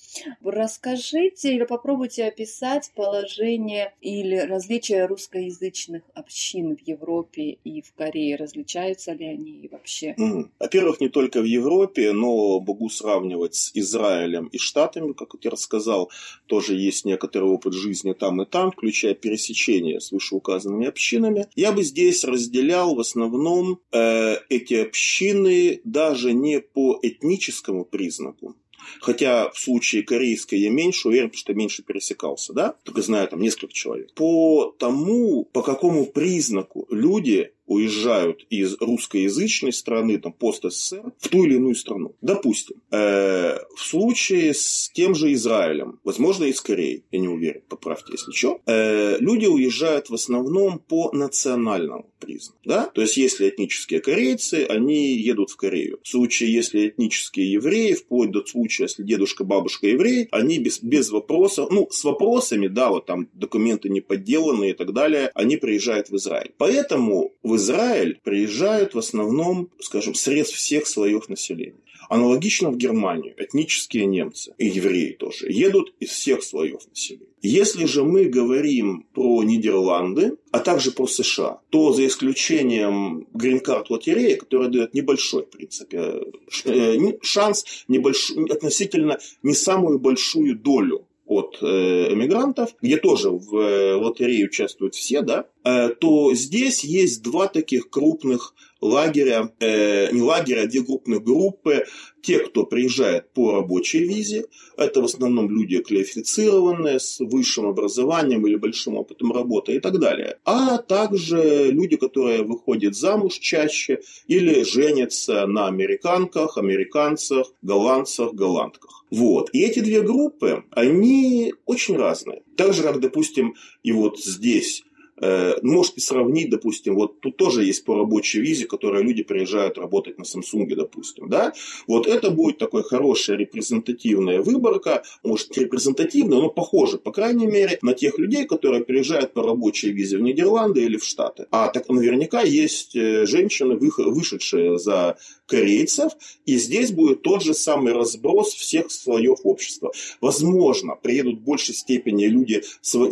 Расскажите 0.43 1.55
или 1.55 1.65
попробуйте 1.65 2.25
описать 2.25 2.93
положение 2.95 3.95
или 4.01 4.37
различия 4.37 5.07
русскоязычных 5.07 6.03
общин 6.15 6.77
в 6.77 6.81
Европе 6.81 7.59
и 7.65 7.83
в 7.83 7.93
Корее. 7.95 8.37
Различия 8.37 8.76
отличаются 8.77 9.13
ли 9.13 9.27
они 9.27 9.69
вообще? 9.71 10.15
Во-первых, 10.59 11.01
не 11.01 11.09
только 11.09 11.41
в 11.41 11.45
Европе, 11.45 12.13
но 12.13 12.61
могу 12.61 12.89
сравнивать 12.89 13.55
с 13.55 13.71
Израилем 13.75 14.47
и 14.47 14.59
Штатами, 14.59 15.13
как 15.13 15.35
я 15.43 15.51
рассказал, 15.51 16.11
тоже 16.47 16.75
есть 16.75 17.05
некоторый 17.05 17.49
опыт 17.49 17.73
жизни 17.73 18.13
там 18.13 18.43
и 18.43 18.47
там, 18.47 18.73
включая 18.73 19.15
пересечение 19.15 20.01
с 20.01 20.13
вышеуказанными 20.13 20.87
общинами. 20.87 21.47
Я 21.55 21.73
бы 21.73 21.83
здесь 21.83 22.25
разделял 22.25 22.95
в 22.95 23.01
основном 23.01 23.81
э, 23.93 24.37
эти 24.49 24.75
общины 24.75 25.81
даже 25.85 26.33
не 26.33 26.61
по 26.61 26.99
этническому 27.03 27.85
признаку, 27.85 28.55
Хотя 29.01 29.51
в 29.51 29.59
случае 29.59 30.03
корейской 30.03 30.61
я 30.61 30.71
меньше 30.71 31.09
уверен, 31.09 31.29
потому 31.29 31.39
что 31.39 31.55
меньше 31.55 31.83
пересекался, 31.83 32.53
да? 32.53 32.77
Только 32.85 33.03
знаю 33.03 33.27
там 33.29 33.41
несколько 33.41 33.73
человек. 33.73 34.13
По 34.15 34.75
тому, 34.79 35.45
по 35.45 35.63
какому 35.63 36.07
признаку 36.07 36.87
люди 36.91 37.53
уезжают 37.67 38.47
из 38.51 38.77
русскоязычной 38.81 39.73
страны, 39.73 40.19
там, 40.19 40.33
пост-СССР, 40.33 41.13
в 41.19 41.29
ту 41.29 41.45
или 41.45 41.55
иную 41.55 41.75
страну. 41.75 42.15
Допустим, 42.21 42.77
э, 42.91 43.59
в 43.77 43.81
случае 43.81 44.55
с 44.55 44.91
тем 44.93 45.15
же 45.15 45.33
Израилем, 45.33 46.01
возможно, 46.05 46.45
и 46.45 46.53
с 46.53 46.63
я 46.67 47.19
не 47.19 47.29
уверен, 47.29 47.63
поправьте, 47.69 48.13
если 48.13 48.33
что, 48.33 48.61
э, 48.67 49.19
люди 49.21 49.47
уезжают 49.47 50.11
в 50.11 50.15
основном 50.15 50.79
по 50.79 51.11
национальному 51.13 52.11
признаку. 52.19 52.59
Да? 52.65 52.87
То 52.87 53.03
есть, 53.03 53.17
если 53.17 53.49
этнические 53.49 54.01
корейцы, 54.01 54.67
они 54.69 55.15
едут 55.15 55.51
в 55.51 55.57
Корею. 55.57 56.01
В 56.03 56.09
случае, 56.09 56.53
если 56.53 56.89
этнические 56.89 57.53
евреи, 57.53 57.95
вплоть 57.95 58.31
до 58.31 58.45
случая, 58.45 58.85
если 58.85 59.03
дедушка, 59.03 59.45
бабушка 59.45 59.87
евреи, 59.87 60.29
они 60.33 60.59
без, 60.59 60.83
без 60.83 61.11
вопросов, 61.11 61.69
ну, 61.71 61.89
с 61.91 62.03
вопросами, 62.05 62.69
да, 62.69 62.91
вот 62.91 63.07
там 63.07 63.29
документы 63.33 63.89
не 63.89 64.01
подделанные 64.01 64.71
и 64.71 64.75
так 64.75 64.93
далее, 64.93 65.31
они 65.35 65.57
приезжают 65.57 66.11
в 66.11 66.17
Израиль. 66.17 66.53
Поэтому 66.59 67.33
в 67.43 67.56
Израиль 67.57 68.21
приезжают 68.23 68.95
в 68.95 68.99
основном, 68.99 69.71
скажем, 69.81 70.15
средств 70.15 70.57
всех 70.57 70.87
слоев 70.87 71.29
населения. 71.29 71.81
Аналогично 72.09 72.71
в 72.71 72.77
Германию 72.77 73.35
этнические 73.37 74.07
немцы 74.07 74.55
и 74.59 74.67
евреи 74.67 75.13
тоже 75.13 75.51
едут 75.51 75.93
из 75.99 76.11
всех 76.11 76.43
слоев 76.43 76.89
населения. 76.89 77.27
Если 77.43 77.85
же 77.87 78.05
мы 78.05 78.27
говорим 78.27 79.07
про 79.13 79.43
Нидерланды, 79.43 80.37
а 80.53 80.61
также 80.61 80.93
про 80.93 81.07
США, 81.07 81.61
то 81.71 81.93
за 81.93 82.07
исключением 82.07 83.27
грин-карт 83.35 83.91
лотереи, 83.91 84.35
которая 84.35 84.69
дает 84.69 84.95
небольшой, 84.95 85.45
в 85.45 85.51
принципе, 85.51 86.23
э, 86.65 87.13
шанс 87.23 87.85
небольшой, 87.89 88.45
относительно 88.51 89.19
не 89.43 89.55
самую 89.55 89.99
большую 89.99 90.57
долю 90.57 91.07
от 91.27 91.59
э, 91.61 92.13
эмигрантов, 92.13 92.75
где 92.81 92.97
тоже 92.97 93.31
в 93.31 93.57
э, 93.57 93.95
лотерее 93.95 94.47
участвуют 94.47 94.95
все, 94.95 95.23
да, 95.23 95.47
э, 95.65 95.91
то 96.01 96.33
здесь 96.35 96.85
есть 96.85 97.23
два 97.23 97.49
таких 97.49 97.91
крупных 97.91 98.55
лагеря, 98.81 99.53
э, 99.61 100.11
не 100.13 100.23
лагеря, 100.23 100.63
а 100.63 100.67
две 100.67 100.83
крупных 100.83 101.23
группы. 101.23 101.85
Те, 102.23 102.41
кто 102.41 102.65
приезжает 102.65 103.33
по 103.33 103.53
рабочей 103.53 104.01
визе, 104.01 104.47
это 104.77 105.01
в 105.01 105.05
основном 105.05 105.49
люди 105.49 105.79
квалифицированные, 105.79 106.99
с 106.99 107.21
высшим 107.21 107.67
образованием 107.67 108.45
или 108.47 108.57
большим 108.57 108.97
опытом 108.97 109.33
работы 109.33 109.77
и 109.77 109.81
так 109.81 110.01
далее. 110.01 110.39
А 110.45 110.79
также 110.79 111.71
люди, 111.71 111.97
которые 111.97 112.43
выходят 112.43 112.97
замуж 112.97 113.35
чаще 113.39 114.01
или 114.27 114.65
женятся 114.65 115.47
на 115.47 115.69
американках, 115.69 116.59
американцах, 116.59 117.53
голландцах, 117.63 118.35
голландках. 118.35 119.05
Вот. 119.17 119.49
И 119.55 119.63
эти 119.63 119.81
две 119.81 120.03
группы, 120.03 120.65
они 120.73 121.55
очень 121.65 121.97
разные. 121.97 122.43
Так 122.55 122.75
же, 122.75 122.83
как, 122.83 123.01
допустим, 123.01 123.55
и 123.83 123.91
вот 123.91 124.21
здесь 124.21 124.85
Э, 125.19 125.55
можете 125.63 126.01
сравнить, 126.01 126.51
допустим, 126.51 126.95
вот 126.95 127.21
тут 127.21 127.37
тоже 127.37 127.65
есть 127.65 127.85
по 127.85 127.97
рабочей 127.97 128.41
визе, 128.41 128.67
которые 128.67 129.03
люди 129.03 129.23
приезжают 129.23 129.79
работать 129.79 130.19
на 130.19 130.25
Samsung, 130.25 130.67
допустим, 130.75 131.29
да, 131.29 131.55
вот 131.87 132.07
это 132.07 132.31
будет 132.31 132.59
такой 132.59 132.83
хорошая 132.83 133.39
репрезентативная 133.39 134.43
выборка, 134.43 135.03
может, 135.23 135.57
репрезентативная, 135.57 136.39
но 136.41 136.51
похоже, 136.51 136.99
по 136.99 137.13
крайней 137.13 137.47
мере, 137.47 137.79
на 137.81 137.95
тех 137.95 138.19
людей, 138.19 138.45
которые 138.45 138.85
приезжают 138.85 139.33
по 139.33 139.43
рабочей 139.43 139.91
визе 139.91 140.19
в 140.19 140.21
Нидерланды 140.21 140.85
или 140.85 140.99
в 140.99 141.05
Штаты. 141.05 141.47
А 141.51 141.69
так 141.69 141.89
наверняка 141.89 142.43
есть 142.43 142.95
э, 142.95 143.25
женщины, 143.25 143.77
вышедшие 143.77 144.79
за 144.79 145.17
корейцев, 145.47 146.13
и 146.45 146.59
здесь 146.59 146.93
будет 146.93 147.23
тот 147.23 147.43
же 147.43 147.55
самый 147.55 147.93
разброс 147.93 148.53
всех 148.55 148.91
слоев 148.91 149.39
общества. 149.45 149.93
Возможно, 150.21 150.97
приедут 150.97 151.39
в 151.41 151.45
большей 151.45 151.75
степени 151.75 152.27
люди, 152.27 152.63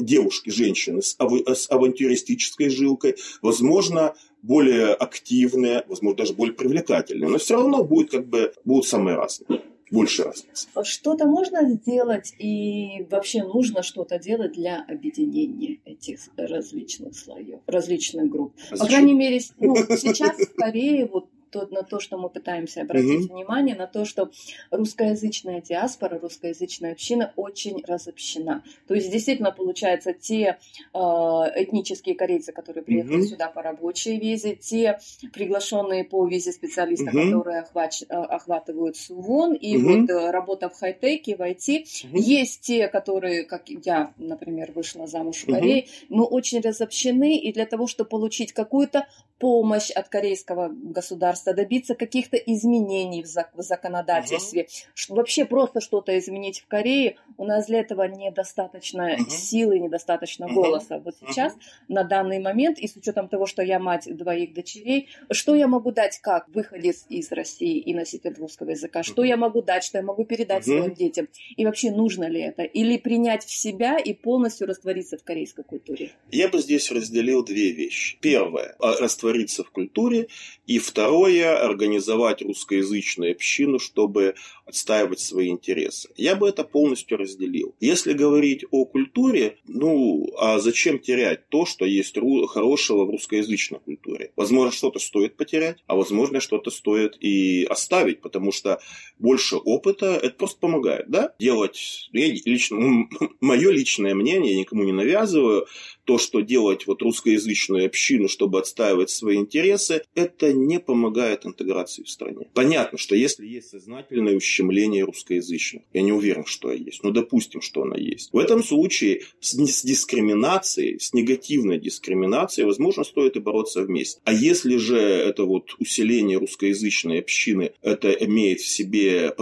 девушки, 0.01 0.51
женщины 0.51 1.03
с, 1.03 1.17
с 1.17 1.71
авантюристической 1.71 2.69
жилкой, 2.69 3.17
возможно, 3.43 4.15
более 4.43 4.93
активные, 4.93 5.85
возможно, 5.89 6.19
даже 6.19 6.35
более 6.35 6.55
привлекательные, 6.55 7.31
но 7.31 7.39
все 7.39 7.55
равно 7.55 7.83
будет 7.83 8.11
как 8.11 8.27
бы, 8.27 8.53
будут 8.65 8.87
самые 8.87 9.17
разные 9.17 9.63
больше 9.91 10.25
разницы. 10.25 10.69
Что-то 10.83 11.27
можно 11.27 11.71
сделать 11.71 12.35
и 12.39 13.07
вообще 13.11 13.45
нужно 13.45 13.83
что-то 13.83 14.19
делать 14.19 14.53
для 14.53 14.85
объединения 14.89 15.79
этих 15.85 16.21
различных 16.37 17.17
слоев, 17.17 17.61
различных 17.67 18.29
групп. 18.29 18.55
А 18.71 18.77
По 18.77 18.87
крайней 18.87 19.15
мере, 19.15 19.41
ну, 19.59 19.77
сейчас 19.77 20.37
в 20.37 20.55
Корее 20.55 21.09
вот 21.11 21.29
то, 21.55 21.69
на 21.71 21.85
то, 21.85 22.01
что 22.01 22.19
мы 22.19 22.29
пытаемся 22.29 22.83
обратить 22.83 23.31
mm-hmm. 23.31 23.33
внимание, 23.33 23.77
на 23.77 23.87
то, 23.87 24.05
что 24.05 24.29
русскоязычная 24.73 25.61
диаспора, 25.61 26.19
русскоязычная 26.19 26.93
община 26.93 27.33
очень 27.37 27.81
разобщена. 27.87 28.65
То 28.89 28.95
есть 28.95 29.13
действительно 29.13 29.53
получается 29.53 30.13
те 30.13 30.59
э, 30.93 30.99
этнические 30.99 32.17
корейцы, 32.17 32.53
которые 32.53 32.83
приехали 32.83 33.19
mm-hmm. 33.19 33.27
сюда 33.27 33.49
по 33.49 33.63
рабочей 33.63 34.19
визе, 34.19 34.57
те 34.57 34.99
приглашенные 35.33 36.03
по 36.03 36.27
визе 36.27 36.51
специалиста, 36.51 37.11
mm-hmm. 37.11 37.25
которые 37.27 37.61
охвач, 37.61 38.03
э, 38.03 38.07
охватывают 38.09 38.97
СУВОН, 38.97 39.55
и 39.55 39.77
mm-hmm. 39.77 40.01
вот 40.01 40.11
э, 40.11 40.31
работа 40.33 40.69
в 40.69 40.75
хай-теке, 40.75 41.37
в 41.37 41.41
IT. 41.41 41.85
Mm-hmm. 41.85 42.19
Есть 42.19 42.63
те, 42.63 42.89
которые, 42.89 43.45
как 43.45 43.69
я, 43.69 44.13
например, 44.17 44.73
вышла 44.73 45.07
замуж 45.07 45.37
в 45.37 45.47
Корее, 45.47 45.85
mm-hmm. 45.85 46.07
мы 46.09 46.25
очень 46.25 46.61
разобщены, 46.61 47.39
и 47.39 47.53
для 47.53 47.67
того, 47.67 47.87
чтобы 47.87 48.09
получить 48.09 48.53
какую-то 48.53 49.07
помощь 49.39 49.91
от 49.91 50.09
корейского 50.09 50.71
государства, 50.73 51.44
добиться 51.53 51.95
каких-то 51.95 52.37
изменений 52.37 53.23
в, 53.23 53.27
зак- 53.27 53.51
в 53.55 53.63
законодательстве, 53.63 54.63
uh-huh. 54.63 54.87
что 54.95 55.15
вообще 55.15 55.45
просто 55.45 55.81
что-то 55.81 56.17
изменить 56.19 56.61
в 56.61 56.67
Корее, 56.67 57.17
у 57.37 57.45
нас 57.45 57.67
для 57.67 57.81
этого 57.81 58.05
недостаточно 58.05 59.17
uh-huh. 59.17 59.29
силы, 59.29 59.79
недостаточно 59.79 60.45
uh-huh. 60.45 60.55
голоса. 60.55 60.99
Вот 61.05 61.17
сейчас, 61.21 61.53
uh-huh. 61.55 61.85
на 61.89 62.05
данный 62.05 62.39
момент, 62.39 62.79
и 62.79 62.89
с 62.89 62.97
учетом 62.97 63.29
того, 63.29 63.47
что 63.47 63.63
я 63.63 63.79
мать 63.79 64.09
двоих 64.09 64.55
дочерей, 64.55 65.09
что 65.31 65.55
я 65.55 65.67
могу 65.67 65.91
дать 65.91 66.19
как 66.21 66.49
выходец 66.49 67.05
из 67.09 67.31
России 67.33 67.79
и 67.79 67.95
носитель 67.95 68.35
русского 68.39 68.71
языка, 68.71 69.03
что 69.03 69.25
я 69.25 69.37
могу 69.37 69.61
дать, 69.61 69.85
что 69.85 69.99
я 69.99 70.05
могу 70.05 70.25
передать 70.25 70.67
uh-huh. 70.67 70.79
своим 70.79 70.95
детям, 70.95 71.29
и 71.57 71.65
вообще 71.67 71.91
нужно 71.91 72.29
ли 72.29 72.41
это, 72.41 72.63
или 72.63 72.97
принять 72.97 73.45
в 73.45 73.51
себя 73.51 73.99
и 73.99 74.15
полностью 74.15 74.67
раствориться 74.67 75.19
в 75.19 75.25
корейской 75.25 75.65
культуре? 75.65 76.13
Я 76.31 76.49
бы 76.49 76.61
здесь 76.61 76.91
разделил 76.91 77.45
две 77.45 77.73
вещи. 77.73 78.19
Первое, 78.21 78.77
а, 78.79 78.97
раствориться 79.01 79.65
в 79.65 79.71
культуре, 79.71 80.29
и 80.67 80.79
второе, 80.79 81.34
организовать 81.41 82.43
русскоязычную 82.43 83.33
общину, 83.33 83.79
чтобы 83.79 84.35
отстаивать 84.67 85.21
свои 85.21 85.49
интересы. 85.49 86.09
Я 86.17 86.37
бы 86.37 86.49
это 86.49 86.65
полностью 86.65 87.19
разделил. 87.19 87.75
Если 87.81 88.13
говорить 88.13 88.65
о 88.71 88.85
культуре, 88.87 89.59
ну, 89.67 90.29
а 90.39 90.59
зачем 90.59 90.99
терять 90.99 91.49
то, 91.49 91.67
что 91.67 91.85
есть 91.85 92.17
хорошего 92.49 93.05
в 93.05 93.11
русскоязычной 93.11 93.81
культуре? 93.81 94.33
Возможно, 94.37 94.73
что-то 94.73 94.99
стоит 94.99 95.37
потерять, 95.37 95.79
а 95.87 95.97
возможно, 95.97 96.41
что-то 96.41 96.71
стоит 96.71 97.17
и 97.21 97.65
оставить, 97.65 98.21
потому 98.21 98.53
что 98.53 98.81
больше 99.19 99.57
опыта, 99.57 100.19
это 100.23 100.35
просто 100.37 100.59
помогает, 100.61 101.11
да? 101.11 101.35
Делать, 101.39 102.09
я 102.13 102.29
лично, 102.29 103.07
мое 103.41 103.71
личное 103.71 104.15
мнение, 104.15 104.53
я 104.53 104.59
никому 104.59 104.85
не 104.85 104.93
навязываю, 104.93 105.67
то, 106.05 106.19
что 106.19 106.41
делать 106.41 106.87
вот 106.87 107.03
русскоязычную 107.03 107.87
общину, 107.87 108.29
чтобы 108.29 108.59
отстаивать 108.59 109.11
свои 109.11 109.37
интересы, 109.37 110.03
это 110.15 110.53
не 110.53 110.79
помогает 110.79 111.47
интеграции 111.47 112.03
в 112.03 112.11
стране. 112.11 112.49
Понятно, 112.55 112.99
что 112.99 113.15
если 113.15 113.47
есть 113.47 113.71
сознательное 113.71 114.37
ущемление 114.37 115.05
русскоязычных, 115.05 115.83
я 115.93 116.03
не 116.03 116.13
уверен, 116.13 116.45
что 116.45 116.69
она 116.69 116.77
есть, 116.77 117.03
но 117.03 117.11
допустим, 117.11 117.61
что 117.61 117.83
она 117.83 117.97
есть. 117.97 118.33
В 118.33 118.39
этом 118.39 118.63
случае 118.63 119.23
с, 119.41 119.55
с 119.55 119.83
дискриминацией, 119.83 120.99
с 120.99 121.13
негативной 121.13 121.79
дискриминацией, 121.79 122.67
возможно, 122.67 123.05
стоит 123.05 123.37
и 123.37 123.41
бороться 123.41 123.83
вместе. 123.83 124.21
А 124.25 124.33
если 124.33 124.77
же 124.77 124.99
это 124.99 125.45
вот 125.45 125.75
усиление 125.79 126.39
русскоязычной 126.39 127.21
общины, 127.21 127.73
это 127.83 128.11
имеет 128.13 128.61
в 128.61 128.67
себе 128.67 129.35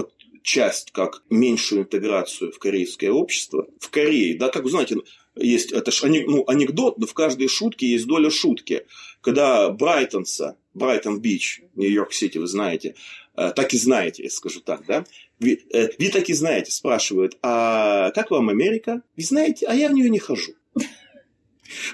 часть 0.43 0.91
как 0.91 1.23
меньшую 1.31 1.83
интеграцию 1.83 2.53
в 2.53 2.59
корейское 2.59 3.11
общество. 3.11 3.67
В 3.79 3.91
Корее, 3.91 4.37
да, 4.37 4.49
как 4.49 4.69
знаете, 4.69 4.97
есть, 5.37 5.73
это 5.73 5.91
ж 5.91 6.03
ну, 6.05 6.45
анекдот, 6.47 6.99
но 6.99 7.07
в 7.07 7.15
каждой 7.15 7.49
шутке 7.49 7.87
есть 7.87 8.07
доля 8.07 8.31
шутки. 8.31 8.87
Когда 9.21 9.71
Брайтонса, 9.71 10.57
Брайтон-Бич, 10.75 11.63
Нью-Йорк-Сити, 11.75 12.39
вы 12.39 12.47
знаете, 12.47 12.95
э, 13.37 13.53
так 13.55 13.73
и 13.73 13.79
знаете, 13.79 14.25
я 14.25 14.31
скажу 14.31 14.61
так, 14.61 14.85
да, 14.87 15.05
вы, 15.39 15.61
э, 15.73 15.89
вы 15.99 16.09
так 16.11 16.29
и 16.29 16.35
знаете, 16.35 16.71
спрашивают, 16.73 17.39
а 17.43 18.11
как 18.11 18.31
вам 18.31 18.49
Америка? 18.49 19.03
Вы 19.17 19.23
знаете, 19.23 19.67
а 19.67 19.75
я 19.75 19.89
в 19.89 19.93
нее 19.93 20.11
не 20.11 20.19
хожу. 20.19 20.53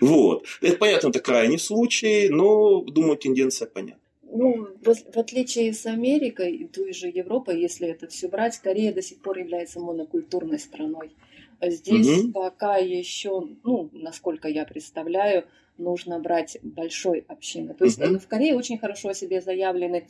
Вот. 0.00 0.44
Это, 0.60 0.76
понятно, 0.76 1.08
это 1.08 1.20
крайний 1.20 1.58
случай, 1.58 2.28
но, 2.28 2.82
думаю, 2.82 3.16
тенденция 3.16 3.66
понятна. 3.66 4.02
Ну, 4.30 4.68
в 4.82 5.18
отличие 5.18 5.72
с 5.72 5.86
Америкой 5.86 6.54
и 6.54 6.66
той 6.66 6.92
же 6.92 7.08
Европой, 7.08 7.60
если 7.60 7.88
это 7.88 8.08
все 8.08 8.28
брать, 8.28 8.58
Корея 8.58 8.92
до 8.92 9.02
сих 9.02 9.20
пор 9.20 9.38
является 9.38 9.80
монокультурной 9.80 10.58
страной. 10.58 11.12
Здесь 11.60 12.24
угу. 12.24 12.32
пока 12.32 12.76
еще, 12.76 13.48
ну, 13.64 13.90
насколько 13.92 14.48
я 14.48 14.64
представляю, 14.64 15.44
нужно 15.76 16.18
брать 16.18 16.58
большой 16.62 17.24
общины. 17.28 17.74
То 17.74 17.84
есть 17.84 18.00
угу. 18.00 18.18
в 18.18 18.26
Корее 18.28 18.56
очень 18.56 18.78
хорошо 18.78 19.10
о 19.10 19.14
себе 19.14 19.40
заявлены 19.40 20.06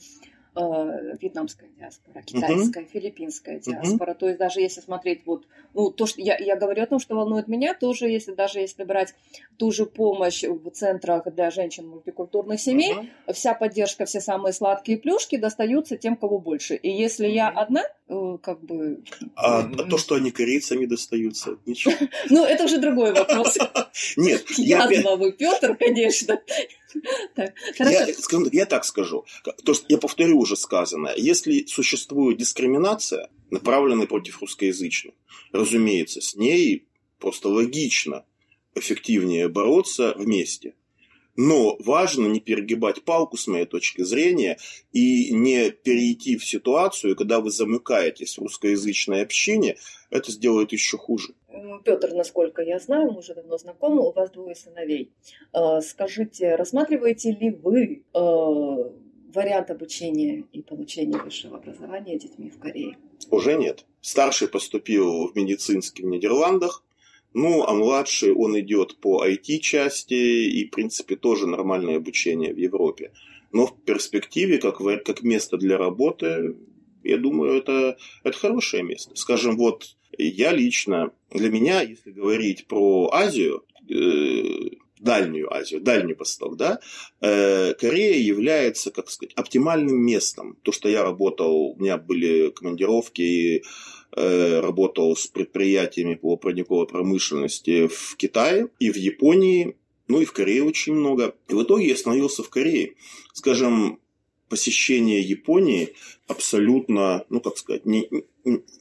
э, 0.56 1.16
вьетнамская 1.20 1.68
диаспора, 1.78 2.22
китайская, 2.22 2.84
uh-huh. 2.84 2.88
филиппинская 2.92 3.60
диаспора. 3.60 4.12
Uh-huh. 4.12 4.18
То 4.18 4.26
есть 4.26 4.38
даже 4.38 4.60
если 4.60 4.80
смотреть 4.80 5.22
вот, 5.24 5.46
ну, 5.74 5.90
то, 5.90 6.06
что 6.06 6.20
я, 6.20 6.36
я 6.38 6.56
говорю 6.56 6.82
о 6.82 6.86
том, 6.86 6.98
что 6.98 7.14
волнует 7.14 7.48
меня, 7.48 7.74
тоже 7.74 8.08
если 8.08 8.34
даже 8.34 8.60
если 8.60 8.84
брать 8.84 9.14
ту 9.56 9.70
же 9.70 9.86
помощь 9.86 10.42
в 10.42 10.70
центрах 10.70 11.32
для 11.32 11.50
женщин 11.50 11.88
мультикультурных 11.88 12.60
семей, 12.60 12.94
uh-huh. 12.94 13.32
вся 13.32 13.54
поддержка, 13.54 14.04
все 14.04 14.20
самые 14.20 14.52
сладкие 14.52 14.98
плюшки 14.98 15.36
достаются 15.36 15.96
тем, 15.96 16.16
кого 16.16 16.38
больше. 16.38 16.74
И 16.74 16.90
если 16.90 17.28
uh-huh. 17.28 17.32
я 17.32 17.48
одна, 17.48 17.82
как 18.42 18.64
бы... 18.64 19.02
А, 19.36 19.64
то, 19.64 19.98
что 19.98 20.14
они 20.14 20.30
корейцами 20.30 20.86
достаются, 20.86 21.58
ничего. 21.66 21.94
Ну, 22.30 22.44
это 22.44 22.64
уже 22.64 22.78
другой 22.78 23.12
вопрос. 23.12 23.58
Нет. 24.16 24.44
Я 24.56 24.88
вы, 25.16 25.32
Петр, 25.32 25.76
конечно. 25.76 26.40
Я, 28.52 28.66
так 28.66 28.84
скажу. 28.84 29.24
Я 29.88 29.98
повторю 29.98 30.38
уже 30.38 30.56
сказанное. 30.56 31.14
Если 31.16 31.66
существует 31.66 32.38
дискриминация, 32.38 33.28
направленная 33.50 34.06
против 34.06 34.40
русскоязычных, 34.40 35.14
разумеется, 35.52 36.20
с 36.20 36.34
ней 36.34 36.86
просто 37.18 37.48
логично 37.48 38.24
эффективнее 38.74 39.48
бороться 39.48 40.14
вместе. 40.16 40.74
Но 41.40 41.76
важно 41.78 42.26
не 42.26 42.40
перегибать 42.40 43.04
палку, 43.04 43.36
с 43.36 43.46
моей 43.46 43.64
точки 43.64 44.02
зрения, 44.02 44.58
и 44.92 45.32
не 45.32 45.70
перейти 45.70 46.36
в 46.36 46.44
ситуацию, 46.44 47.14
когда 47.14 47.38
вы 47.38 47.52
замыкаетесь 47.52 48.36
в 48.36 48.42
русскоязычной 48.42 49.22
общине, 49.22 49.76
это 50.10 50.32
сделает 50.32 50.72
еще 50.72 50.98
хуже. 50.98 51.34
Петр, 51.84 52.12
насколько 52.12 52.60
я 52.62 52.80
знаю, 52.80 53.12
мы 53.12 53.20
уже 53.20 53.36
давно 53.36 53.56
знакомы, 53.56 54.02
у 54.02 54.10
вас 54.10 54.32
двое 54.32 54.56
сыновей. 54.56 55.12
А, 55.52 55.80
скажите, 55.80 56.56
рассматриваете 56.56 57.30
ли 57.30 57.50
вы 57.50 58.02
а, 58.14 58.92
вариант 59.32 59.70
обучения 59.70 60.44
и 60.52 60.60
получения 60.60 61.18
высшего 61.18 61.58
образования 61.58 62.18
детьми 62.18 62.50
в 62.50 62.58
Корее? 62.58 62.96
Уже 63.30 63.54
нет. 63.54 63.84
Старший 64.00 64.48
поступил 64.48 65.28
в 65.28 65.36
медицинский 65.36 66.02
в 66.02 66.06
Нидерландах, 66.06 66.82
ну, 67.38 67.64
а 67.64 67.72
младший, 67.72 68.32
он 68.32 68.58
идет 68.58 68.96
по 68.98 69.24
IT-части 69.24 70.14
и, 70.14 70.66
в 70.66 70.70
принципе, 70.70 71.14
тоже 71.14 71.46
нормальное 71.46 71.96
обучение 71.96 72.52
в 72.52 72.56
Европе. 72.56 73.12
Но 73.52 73.66
в 73.66 73.80
перспективе, 73.84 74.58
как, 74.58 74.78
как 75.04 75.22
место 75.22 75.56
для 75.56 75.78
работы, 75.78 76.56
я 77.04 77.16
думаю, 77.16 77.52
это, 77.52 77.96
это 78.24 78.36
хорошее 78.36 78.82
место. 78.82 79.14
Скажем, 79.14 79.56
вот 79.56 79.96
я 80.18 80.52
лично, 80.52 81.12
для 81.30 81.48
меня, 81.48 81.82
если 81.82 82.10
говорить 82.10 82.66
про 82.66 83.08
Азию, 83.12 83.64
э, 83.88 84.70
Дальнюю 84.98 85.54
Азию, 85.54 85.80
Дальний 85.80 86.14
Восток, 86.14 86.56
да, 86.56 86.80
э, 87.20 87.72
Корея 87.74 88.18
является, 88.18 88.90
как 88.90 89.10
сказать, 89.10 89.32
оптимальным 89.34 89.96
местом. 89.96 90.56
То, 90.62 90.72
что 90.72 90.88
я 90.88 91.04
работал, 91.04 91.70
у 91.70 91.76
меня 91.78 91.98
были 91.98 92.50
командировки 92.50 93.22
и 93.22 93.64
работал 94.16 95.14
с 95.16 95.26
предприятиями 95.26 96.14
по 96.14 96.36
парниковой 96.36 96.86
промышленности 96.86 97.88
в 97.88 98.16
Китае 98.16 98.68
и 98.78 98.90
в 98.90 98.96
Японии, 98.96 99.76
ну 100.08 100.20
и 100.20 100.24
в 100.24 100.32
Корее 100.32 100.64
очень 100.64 100.94
много. 100.94 101.34
И 101.48 101.54
в 101.54 101.62
итоге 101.62 101.88
я 101.88 101.94
остановился 101.94 102.42
в 102.42 102.48
Корее. 102.48 102.94
Скажем, 103.34 104.00
посещение 104.48 105.20
Японии 105.20 105.94
абсолютно, 106.26 107.24
ну 107.28 107.40
как 107.40 107.58
сказать, 107.58 107.86
не, 107.86 108.08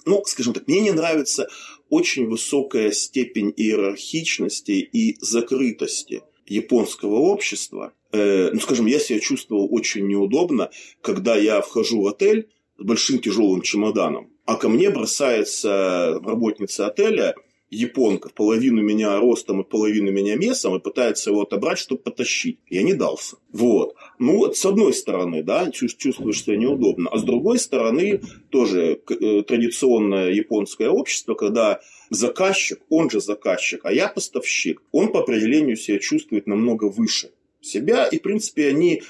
ну, 0.06 0.24
скажем 0.26 0.54
так, 0.54 0.68
мне 0.68 0.80
не 0.80 0.92
нравится 0.92 1.50
очень 1.90 2.28
высокая 2.28 2.92
степень 2.92 3.54
иерархичности 3.56 4.72
и 4.72 5.18
закрытости 5.20 6.24
японского 6.46 7.16
общества. 7.16 7.94
Э, 8.12 8.52
ну, 8.52 8.60
скажем, 8.60 8.86
я 8.86 9.00
себя 9.00 9.20
чувствовал 9.20 9.68
очень 9.72 10.08
неудобно, 10.08 10.72
когда 11.02 11.36
я 11.36 11.62
вхожу 11.62 12.02
в 12.02 12.08
отель 12.08 12.50
с 12.78 12.84
большим 12.84 13.20
тяжелым 13.20 13.62
чемоданом 13.62 14.32
а 14.48 14.56
ко 14.56 14.70
мне 14.70 14.90
бросается 14.90 16.20
работница 16.24 16.88
отеля, 16.88 17.36
японка, 17.70 18.30
половину 18.30 18.82
меня 18.82 19.20
ростом 19.20 19.62
и 19.62 19.66
половину 19.66 20.10
меня 20.10 20.38
весом, 20.38 20.78
и 20.78 20.80
пытается 20.80 21.32
его 21.32 21.42
отобрать, 21.42 21.78
чтобы 21.78 22.02
потащить. 22.02 22.60
Я 22.70 22.84
не 22.84 22.94
дался. 22.94 23.36
Вот. 23.52 23.96
Ну, 24.20 24.38
вот 24.38 24.56
с 24.56 24.66
одной 24.66 24.94
стороны, 24.94 25.44
да, 25.44 25.70
чувствуешь 25.70 26.44
себя 26.44 26.56
неудобно. 26.56 27.10
А 27.12 27.18
с 27.18 27.24
другой 27.24 27.60
стороны, 27.60 28.22
тоже 28.50 29.02
э, 29.10 29.44
традиционное 29.44 30.32
японское 30.32 30.90
общество, 30.90 31.34
когда 31.34 31.82
заказчик, 32.10 32.80
он 32.90 33.10
же 33.10 33.20
заказчик, 33.20 33.82
а 33.84 33.92
я 33.92 34.08
поставщик, 34.08 34.82
он 34.94 35.12
по 35.12 35.20
определению 35.20 35.76
себя 35.76 36.00
чувствует 36.00 36.48
намного 36.48 36.86
выше 36.86 37.32
себя, 37.60 38.06
и, 38.06 38.18
в 38.18 38.22
принципе, 38.22 38.70
они 38.70 39.02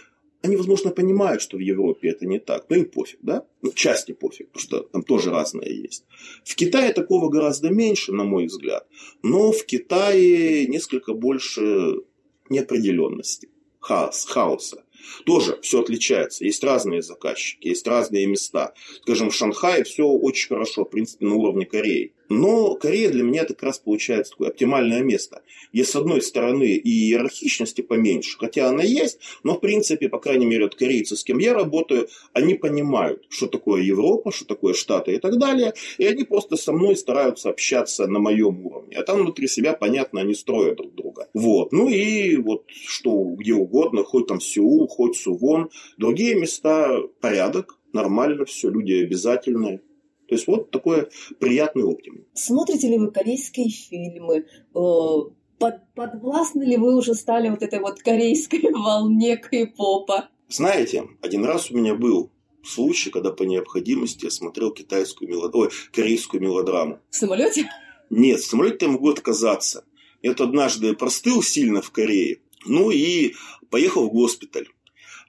они, 0.41 0.55
возможно, 0.55 0.91
понимают, 0.91 1.41
что 1.41 1.57
в 1.57 1.61
Европе 1.61 2.09
это 2.09 2.25
не 2.25 2.39
так, 2.39 2.69
но 2.69 2.75
им 2.75 2.85
пофиг, 2.85 3.19
да? 3.21 3.45
Ну, 3.61 3.71
части 3.73 4.11
пофиг, 4.11 4.47
потому 4.51 4.61
что 4.61 4.79
там 4.81 5.03
тоже 5.03 5.31
разное 5.31 5.67
есть. 5.67 6.05
В 6.43 6.55
Китае 6.55 6.93
такого 6.93 7.29
гораздо 7.29 7.69
меньше, 7.69 8.13
на 8.13 8.23
мой 8.23 8.45
взгляд, 8.45 8.87
но 9.23 9.51
в 9.51 9.65
Китае 9.65 10.67
несколько 10.67 11.13
больше 11.13 12.01
неопределенности, 12.49 13.49
хаос, 13.79 14.25
хаоса. 14.25 14.83
Тоже 15.25 15.59
все 15.61 15.81
отличается. 15.81 16.43
Есть 16.43 16.63
разные 16.63 17.01
заказчики, 17.01 17.67
есть 17.67 17.87
разные 17.87 18.25
места. 18.25 18.73
Скажем, 19.03 19.29
в 19.29 19.35
Шанхае 19.35 19.83
все 19.83 20.05
очень 20.05 20.49
хорошо, 20.49 20.83
в 20.83 20.89
принципе, 20.89 21.25
на 21.25 21.35
уровне 21.35 21.65
Кореи. 21.65 22.13
Но 22.29 22.75
Корея 22.75 23.09
для 23.09 23.23
меня 23.23 23.43
это 23.43 23.53
как 23.53 23.63
раз 23.63 23.79
получается 23.79 24.31
такое 24.31 24.49
оптимальное 24.49 25.01
место. 25.01 25.41
Есть, 25.71 25.91
с 25.91 25.95
одной 25.95 26.21
стороны, 26.21 26.65
и 26.65 26.89
иерархичности 26.89 27.81
поменьше, 27.81 28.37
хотя 28.37 28.69
она 28.69 28.83
есть, 28.83 29.19
но, 29.43 29.55
в 29.55 29.59
принципе, 29.59 30.09
по 30.09 30.19
крайней 30.19 30.45
мере, 30.45 30.65
от 30.65 30.75
корейцы, 30.75 31.15
с 31.15 31.23
кем 31.23 31.39
я 31.39 31.53
работаю, 31.53 32.07
они 32.33 32.53
понимают, 32.53 33.25
что 33.29 33.47
такое 33.47 33.81
Европа, 33.81 34.31
что 34.31 34.45
такое 34.45 34.73
Штаты 34.73 35.13
и 35.13 35.19
так 35.19 35.37
далее, 35.37 35.73
и 35.97 36.05
они 36.05 36.23
просто 36.23 36.57
со 36.57 36.71
мной 36.71 36.95
стараются 36.95 37.49
общаться 37.49 38.07
на 38.07 38.19
моем 38.19 38.65
уровне. 38.65 38.95
А 38.97 39.03
там 39.03 39.21
внутри 39.21 39.47
себя, 39.47 39.73
понятно, 39.73 40.21
они 40.21 40.33
строят 40.33 40.77
друг 40.77 40.95
друга. 40.95 41.27
Вот. 41.33 41.71
Ну 41.71 41.89
и 41.89 42.37
вот 42.37 42.65
что 42.69 43.23
где 43.35 43.53
угодно, 43.53 44.03
хоть 44.03 44.27
там 44.27 44.39
Сеул, 44.39 44.87
хоть 44.87 45.17
Сувон, 45.17 45.69
другие 45.97 46.35
места 46.35 47.01
порядок, 47.21 47.77
нормально 47.93 48.45
все, 48.45 48.69
люди 48.69 48.93
обязательные. 48.93 49.81
То 50.27 50.35
есть 50.35 50.47
вот 50.47 50.71
такой 50.71 51.09
приятный 51.39 51.83
оптимум. 51.83 52.25
Смотрите 52.33 52.89
ли 52.89 52.97
вы 52.97 53.11
корейские 53.11 53.69
фильмы? 53.69 54.45
Э, 54.75 55.31
под, 55.59 55.93
подвластны 55.95 56.63
ли 56.63 56.77
вы 56.77 56.95
уже 56.95 57.13
стали 57.13 57.49
вот 57.49 57.63
этой 57.63 57.79
вот 57.79 58.01
корейской 58.01 58.61
волне 58.71 59.37
кей-попа? 59.37 60.29
Знаете, 60.49 61.07
один 61.21 61.45
раз 61.45 61.71
у 61.71 61.77
меня 61.77 61.95
был 61.95 62.31
случай, 62.63 63.09
когда 63.09 63.31
по 63.31 63.43
необходимости 63.43 64.25
я 64.25 64.31
смотрел 64.31 64.71
китайскую 64.71 65.29
мелодраму, 65.29 65.65
ой, 65.65 65.71
корейскую 65.93 66.41
мелодраму. 66.41 66.99
В 67.09 67.15
самолете? 67.15 67.69
Нет, 68.09 68.41
в 68.41 68.45
самолете 68.45 68.85
я 68.85 68.91
могу 68.91 69.09
отказаться. 69.09 69.85
Я 70.21 70.33
тут 70.33 70.49
однажды 70.49 70.93
простыл 70.93 71.41
сильно 71.41 71.81
в 71.81 71.91
Корее, 71.91 72.39
ну 72.65 72.91
и 72.91 73.33
поехал 73.69 74.09
в 74.09 74.13
госпиталь. 74.13 74.67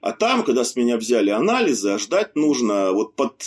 А 0.01 0.13
там, 0.13 0.43
когда 0.43 0.63
с 0.63 0.75
меня 0.75 0.97
взяли 0.97 1.29
анализы, 1.29 1.89
а 1.89 1.97
ждать 1.97 2.35
нужно 2.35 2.93
вот 2.93 3.15
под 3.15 3.43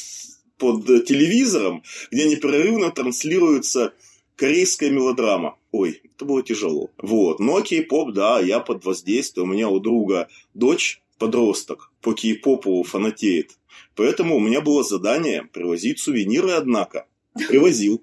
под 0.62 0.86
телевизором, 1.06 1.82
где 2.12 2.24
непрерывно 2.24 2.92
транслируется 2.92 3.94
корейская 4.36 4.90
мелодрама. 4.90 5.58
Ой, 5.72 6.00
это 6.04 6.24
было 6.24 6.40
тяжело. 6.44 6.88
Вот. 6.98 7.40
Но 7.40 7.60
кей-поп, 7.62 8.12
да, 8.12 8.38
я 8.38 8.60
под 8.60 8.84
воздействием. 8.84 9.50
У 9.50 9.52
меня 9.52 9.68
у 9.68 9.80
друга 9.80 10.28
дочь, 10.54 11.02
подросток, 11.18 11.90
по 12.00 12.12
кей-попу 12.12 12.84
фанатеет. 12.84 13.58
Поэтому 13.96 14.36
у 14.36 14.40
меня 14.40 14.60
было 14.60 14.84
задание 14.84 15.48
привозить 15.52 15.98
сувениры, 15.98 16.52
однако. 16.52 17.08
Привозил. 17.48 18.00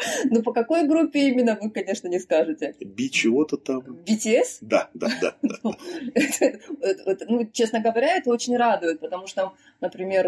Ну, 0.30 0.42
по 0.42 0.52
какой 0.52 0.86
группе 0.86 1.28
именно 1.28 1.58
вы, 1.60 1.70
конечно, 1.70 2.08
не 2.08 2.18
скажете. 2.18 2.74
Би 2.80 3.10
чего-то 3.10 3.56
там. 3.56 3.80
BTS? 4.06 4.58
Да, 4.60 4.90
да, 4.94 5.08
да. 5.20 5.34
да. 5.42 5.52
Ну, 5.62 7.16
ну, 7.28 7.48
честно 7.52 7.80
говоря, 7.80 8.16
это 8.16 8.30
очень 8.30 8.56
радует, 8.56 9.00
потому 9.00 9.26
что, 9.26 9.52
например, 9.80 10.26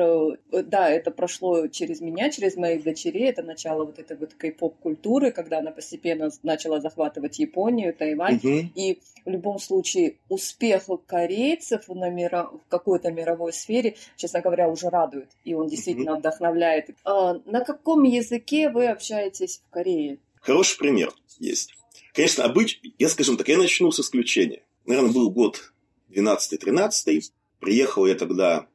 э, 0.52 0.62
да, 0.62 0.88
это 0.88 1.10
прошло 1.10 1.66
через 1.68 2.00
меня, 2.00 2.30
через 2.30 2.56
моих 2.56 2.82
дочерей, 2.82 3.30
это 3.30 3.42
начало 3.42 3.84
вот 3.84 3.98
этой 3.98 4.16
вот 4.16 4.34
кей-поп-культуры, 4.34 5.30
когда 5.30 5.58
она 5.58 5.70
постепенно 5.70 6.30
начала 6.42 6.80
захватывать 6.80 7.38
Японию, 7.38 7.94
Тайвань, 7.94 8.40
и 8.42 9.00
в 9.24 9.30
любом 9.30 9.58
случае 9.58 10.16
успех 10.28 10.82
корейцев 11.06 11.88
на 11.88 12.10
мира, 12.10 12.50
в 12.52 12.68
какой-то 12.68 13.10
мировой 13.12 13.52
сфере, 13.52 13.96
честно 14.16 14.40
говоря, 14.40 14.68
уже 14.68 14.88
радует, 14.88 15.30
и 15.44 15.54
он 15.54 15.68
действительно 15.68 16.16
вдохновляет. 16.16 16.90
А 17.04 17.34
на 17.44 17.64
каком 17.64 18.02
языке 18.02 18.68
вы 18.68 18.88
общаетесь 18.88 19.61
в 19.68 19.70
Корее? 19.70 20.18
Хороший 20.40 20.78
пример 20.78 21.12
есть. 21.38 21.74
Конечно, 22.12 22.44
обыч... 22.44 22.80
я, 22.98 23.08
скажем 23.08 23.36
так, 23.36 23.48
я 23.48 23.58
начну 23.58 23.90
с 23.90 24.00
исключения. 24.00 24.64
Наверное, 24.86 25.12
был 25.12 25.30
год 25.30 25.72
12-13. 26.10 27.22
Приехал 27.60 28.06
я 28.06 28.14
тогда, 28.14 28.68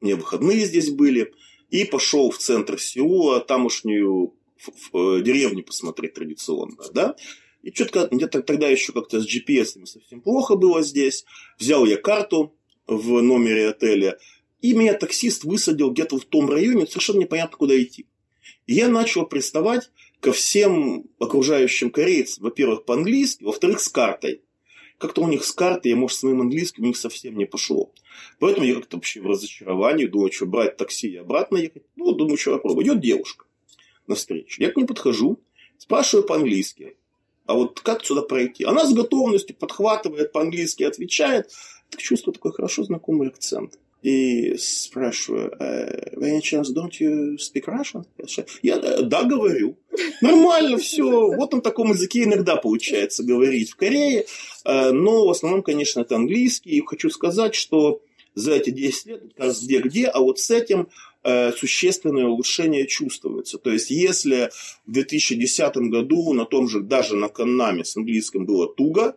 мне 0.00 0.14
выходные 0.14 0.64
здесь 0.66 0.90
были, 0.90 1.32
и 1.70 1.84
пошел 1.84 2.30
в 2.30 2.38
центр 2.38 2.80
Сеула, 2.80 3.40
тамошнюю 3.40 4.34
в, 4.56 4.92
в, 4.92 5.18
э, 5.18 5.22
деревню 5.22 5.64
посмотреть 5.64 6.14
традиционно, 6.14 6.76
да. 6.92 7.16
И 7.62 7.72
что-то 7.72 8.08
где-то 8.10 8.42
тогда 8.42 8.68
еще 8.68 8.92
как-то 8.92 9.20
с 9.20 9.26
GPS 9.26 9.84
совсем 9.86 10.20
плохо 10.20 10.56
было 10.56 10.82
здесь. 10.82 11.24
Взял 11.58 11.84
я 11.84 11.96
карту 11.96 12.54
в 12.86 13.20
номере 13.20 13.68
отеля, 13.68 14.18
и 14.60 14.74
меня 14.74 14.94
таксист 14.94 15.44
высадил 15.44 15.90
где-то 15.90 16.18
в 16.18 16.24
том 16.24 16.48
районе, 16.50 16.86
совершенно 16.86 17.20
непонятно, 17.20 17.56
куда 17.56 17.80
идти. 17.80 18.06
И 18.66 18.74
я 18.74 18.88
начал 18.88 19.26
приставать 19.26 19.90
ко 20.20 20.32
всем 20.32 21.06
окружающим 21.18 21.90
корейцам, 21.90 22.44
во-первых, 22.44 22.84
по-английски, 22.84 23.42
во-вторых, 23.42 23.80
с 23.80 23.88
картой. 23.88 24.42
Как-то 24.98 25.22
у 25.22 25.28
них 25.28 25.44
с 25.44 25.52
картой, 25.52 25.92
я, 25.92 25.96
может, 25.96 26.18
с 26.18 26.22
моим 26.22 26.42
английским 26.42 26.84
у 26.84 26.86
них 26.86 26.96
совсем 26.96 27.36
не 27.36 27.46
пошло. 27.46 27.90
Поэтому 28.38 28.66
я 28.66 28.74
как-то 28.74 28.98
вообще 28.98 29.20
в 29.20 29.26
разочаровании, 29.26 30.04
думаю, 30.04 30.30
что 30.30 30.44
брать 30.44 30.76
такси 30.76 31.08
и 31.08 31.16
обратно 31.16 31.56
ехать. 31.56 31.84
Ну, 31.96 32.12
думаю, 32.12 32.36
что 32.36 32.52
попробую. 32.52 32.84
Идет 32.84 33.00
девушка 33.00 33.46
навстречу. 34.06 34.62
Я 34.62 34.70
к 34.70 34.76
ней 34.76 34.84
подхожу, 34.84 35.40
спрашиваю 35.78 36.26
по-английски. 36.26 36.96
А 37.46 37.54
вот 37.54 37.80
как 37.80 38.04
сюда 38.04 38.22
пройти? 38.22 38.64
Она 38.64 38.84
с 38.84 38.92
готовностью 38.92 39.56
подхватывает 39.56 40.32
по-английски, 40.32 40.82
отвечает. 40.82 41.50
Так 41.88 42.00
чувствую 42.02 42.34
такой 42.34 42.52
хорошо 42.52 42.84
знакомый 42.84 43.28
акцент 43.28 43.78
и 44.02 44.56
спрашиваю, 44.56 45.52
by 46.20 46.30
any 46.30 46.40
chance, 46.40 46.70
don't 46.72 47.00
you 47.00 47.36
speak 47.36 47.66
Russian? 47.66 48.04
Я, 48.62 48.76
э, 48.76 49.02
да, 49.02 49.24
говорю. 49.24 49.76
Нормально 50.20 50.78
все. 50.78 51.04
Вот 51.04 51.52
на 51.52 51.60
таком 51.60 51.90
языке 51.90 52.24
иногда 52.24 52.56
получается 52.56 53.22
говорить 53.24 53.70
в 53.70 53.76
Корее. 53.76 54.26
Э, 54.64 54.90
но 54.92 55.26
в 55.26 55.30
основном, 55.30 55.62
конечно, 55.62 56.00
это 56.00 56.16
английский. 56.16 56.70
И 56.70 56.84
хочу 56.84 57.10
сказать, 57.10 57.54
что 57.54 58.00
за 58.34 58.52
эти 58.52 58.70
10 58.70 59.06
лет, 59.06 59.22
кажется, 59.36 59.66
где-где, 59.66 60.06
а 60.06 60.20
вот 60.20 60.38
с 60.38 60.50
этим 60.50 60.88
существенное 61.58 62.24
улучшение 62.24 62.86
чувствуется. 62.86 63.58
То 63.58 63.70
есть, 63.70 63.90
если 63.90 64.48
в 64.86 64.92
2010 64.92 65.76
году 65.90 66.32
на 66.32 66.46
том 66.46 66.66
же, 66.66 66.80
даже 66.80 67.14
на 67.14 67.28
Каннаме 67.28 67.84
с 67.84 67.94
английским 67.94 68.46
было 68.46 68.66
туго, 68.72 69.16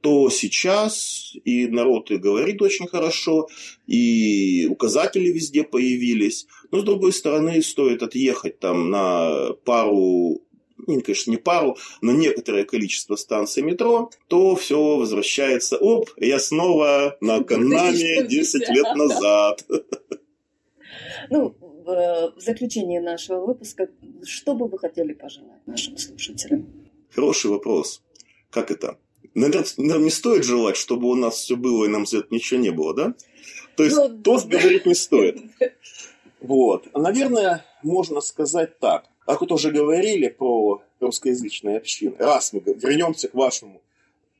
то 0.00 0.30
сейчас 0.30 1.34
и 1.44 1.66
народ 1.66 2.10
и 2.10 2.16
говорит 2.16 2.62
очень 2.62 2.86
хорошо, 2.86 3.48
и 3.86 4.66
указатели 4.70 5.28
везде 5.28 5.62
появились. 5.62 6.46
Но, 6.70 6.80
с 6.80 6.84
другой 6.84 7.12
стороны, 7.12 7.62
стоит 7.62 8.02
отъехать 8.02 8.58
там 8.58 8.90
на 8.90 9.52
пару 9.64 10.42
ну, 10.86 11.02
конечно, 11.02 11.30
не 11.30 11.36
пару, 11.36 11.76
но 12.00 12.12
некоторое 12.12 12.64
количество 12.64 13.14
станций 13.16 13.62
метро, 13.62 14.10
то 14.28 14.56
все 14.56 14.96
возвращается. 14.96 15.76
Оп, 15.76 16.10
я 16.16 16.38
снова 16.38 17.16
на 17.20 17.44
канале 17.44 18.26
10 18.26 18.68
лет 18.70 18.94
назад. 18.96 19.64
Ну, 21.28 21.54
в 21.84 22.32
заключение 22.36 23.00
нашего 23.00 23.44
выпуска, 23.44 23.88
что 24.24 24.54
бы 24.54 24.68
вы 24.68 24.78
хотели 24.78 25.12
пожелать 25.12 25.66
нашим 25.66 25.96
слушателям? 25.96 26.66
Хороший 27.10 27.50
вопрос. 27.50 28.02
Как 28.50 28.70
это? 28.70 28.98
Наверное, 29.34 29.98
не 29.98 30.10
стоит 30.10 30.44
желать, 30.44 30.76
чтобы 30.76 31.08
у 31.08 31.14
нас 31.14 31.36
все 31.36 31.56
было 31.56 31.84
и 31.84 31.88
нам 31.88 32.06
за 32.06 32.18
это 32.18 32.34
ничего 32.34 32.60
не 32.60 32.70
было, 32.70 32.94
да? 32.94 33.14
То 33.76 33.84
есть 33.84 33.96
ну, 33.96 34.08
тост 34.22 34.46
говорить 34.46 34.86
не 34.86 34.94
стоит. 34.94 35.40
Вот. 36.40 36.88
Наверное, 36.94 37.66
можно 37.82 38.22
сказать 38.22 38.78
так. 38.78 39.04
Как 39.26 39.42
вот 39.42 39.52
уже 39.52 39.70
говорили 39.70 40.28
про 40.28 40.82
русскоязычные 40.98 41.76
общины. 41.76 42.16
Раз 42.18 42.54
мы 42.54 42.60
вернемся 42.60 43.28
к 43.28 43.34
вашему 43.34 43.82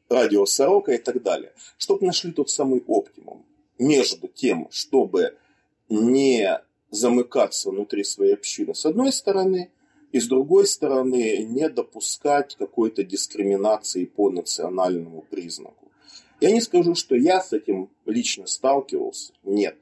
радио 0.08 0.46
Сорока 0.46 0.92
и 0.92 0.98
так 0.98 1.22
далее. 1.22 1.52
Чтобы 1.78 2.06
нашли 2.06 2.32
тот 2.32 2.48
самый 2.48 2.82
оптимум 2.86 3.44
между 3.78 4.28
тем, 4.28 4.68
чтобы 4.70 5.36
не 5.88 6.60
замыкаться 6.90 7.70
внутри 7.70 8.04
своей 8.04 8.34
общины 8.34 8.74
с 8.74 8.86
одной 8.86 9.12
стороны, 9.12 9.70
и 10.12 10.20
с 10.20 10.26
другой 10.26 10.66
стороны 10.66 11.38
не 11.44 11.68
допускать 11.68 12.56
какой-то 12.56 13.04
дискриминации 13.04 14.04
по 14.04 14.30
национальному 14.30 15.22
признаку. 15.22 15.90
Я 16.40 16.50
не 16.52 16.60
скажу, 16.60 16.94
что 16.94 17.14
я 17.14 17.42
с 17.42 17.52
этим 17.52 17.90
лично 18.06 18.46
сталкивался, 18.46 19.32
нет. 19.44 19.76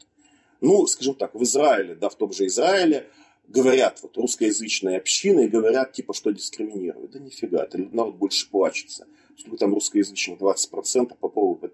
Ну, 0.60 0.86
скажем 0.86 1.14
так, 1.14 1.34
в 1.34 1.42
Израиле, 1.44 1.94
да, 1.94 2.08
в 2.08 2.16
том 2.16 2.32
же 2.32 2.46
Израиле, 2.46 3.08
говорят, 3.46 4.00
вот 4.02 4.16
русскоязычные 4.16 4.98
общины, 4.98 5.44
и 5.44 5.48
говорят, 5.48 5.92
типа, 5.92 6.12
что 6.12 6.30
дискриминируют. 6.30 7.12
Да 7.12 7.20
нифига, 7.20 7.62
это 7.62 7.78
народ 7.78 8.16
больше 8.16 8.50
плачется. 8.50 9.06
Сколько 9.38 9.56
там 9.56 9.74
русскоязычных 9.74 10.40
20%, 10.40 11.16
попробуй 11.20 11.70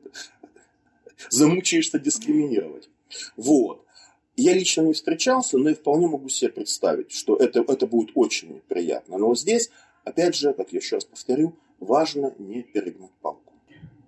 замучаешься 1.31 1.99
дискриминировать. 1.99 2.91
Вот. 3.37 3.84
Я 4.37 4.53
лично 4.55 4.83
не 4.83 4.93
встречался, 4.93 5.59
но 5.59 5.71
и 5.71 5.75
вполне 5.75 6.09
могу 6.09 6.29
себе 6.29 6.51
представить, 6.51 7.13
что 7.13 7.37
это, 7.37 7.61
это 7.61 7.87
будет 7.87 8.11
очень 8.15 8.55
неприятно. 8.55 9.19
Но 9.19 9.35
здесь, 9.35 9.71
опять 10.05 10.35
же, 10.35 10.53
как 10.53 10.73
я 10.73 10.79
еще 10.79 10.97
раз 10.97 11.05
повторю, 11.05 11.55
важно 11.79 12.35
не 12.39 12.63
перегнуть 12.63 13.13
палку. 13.23 13.53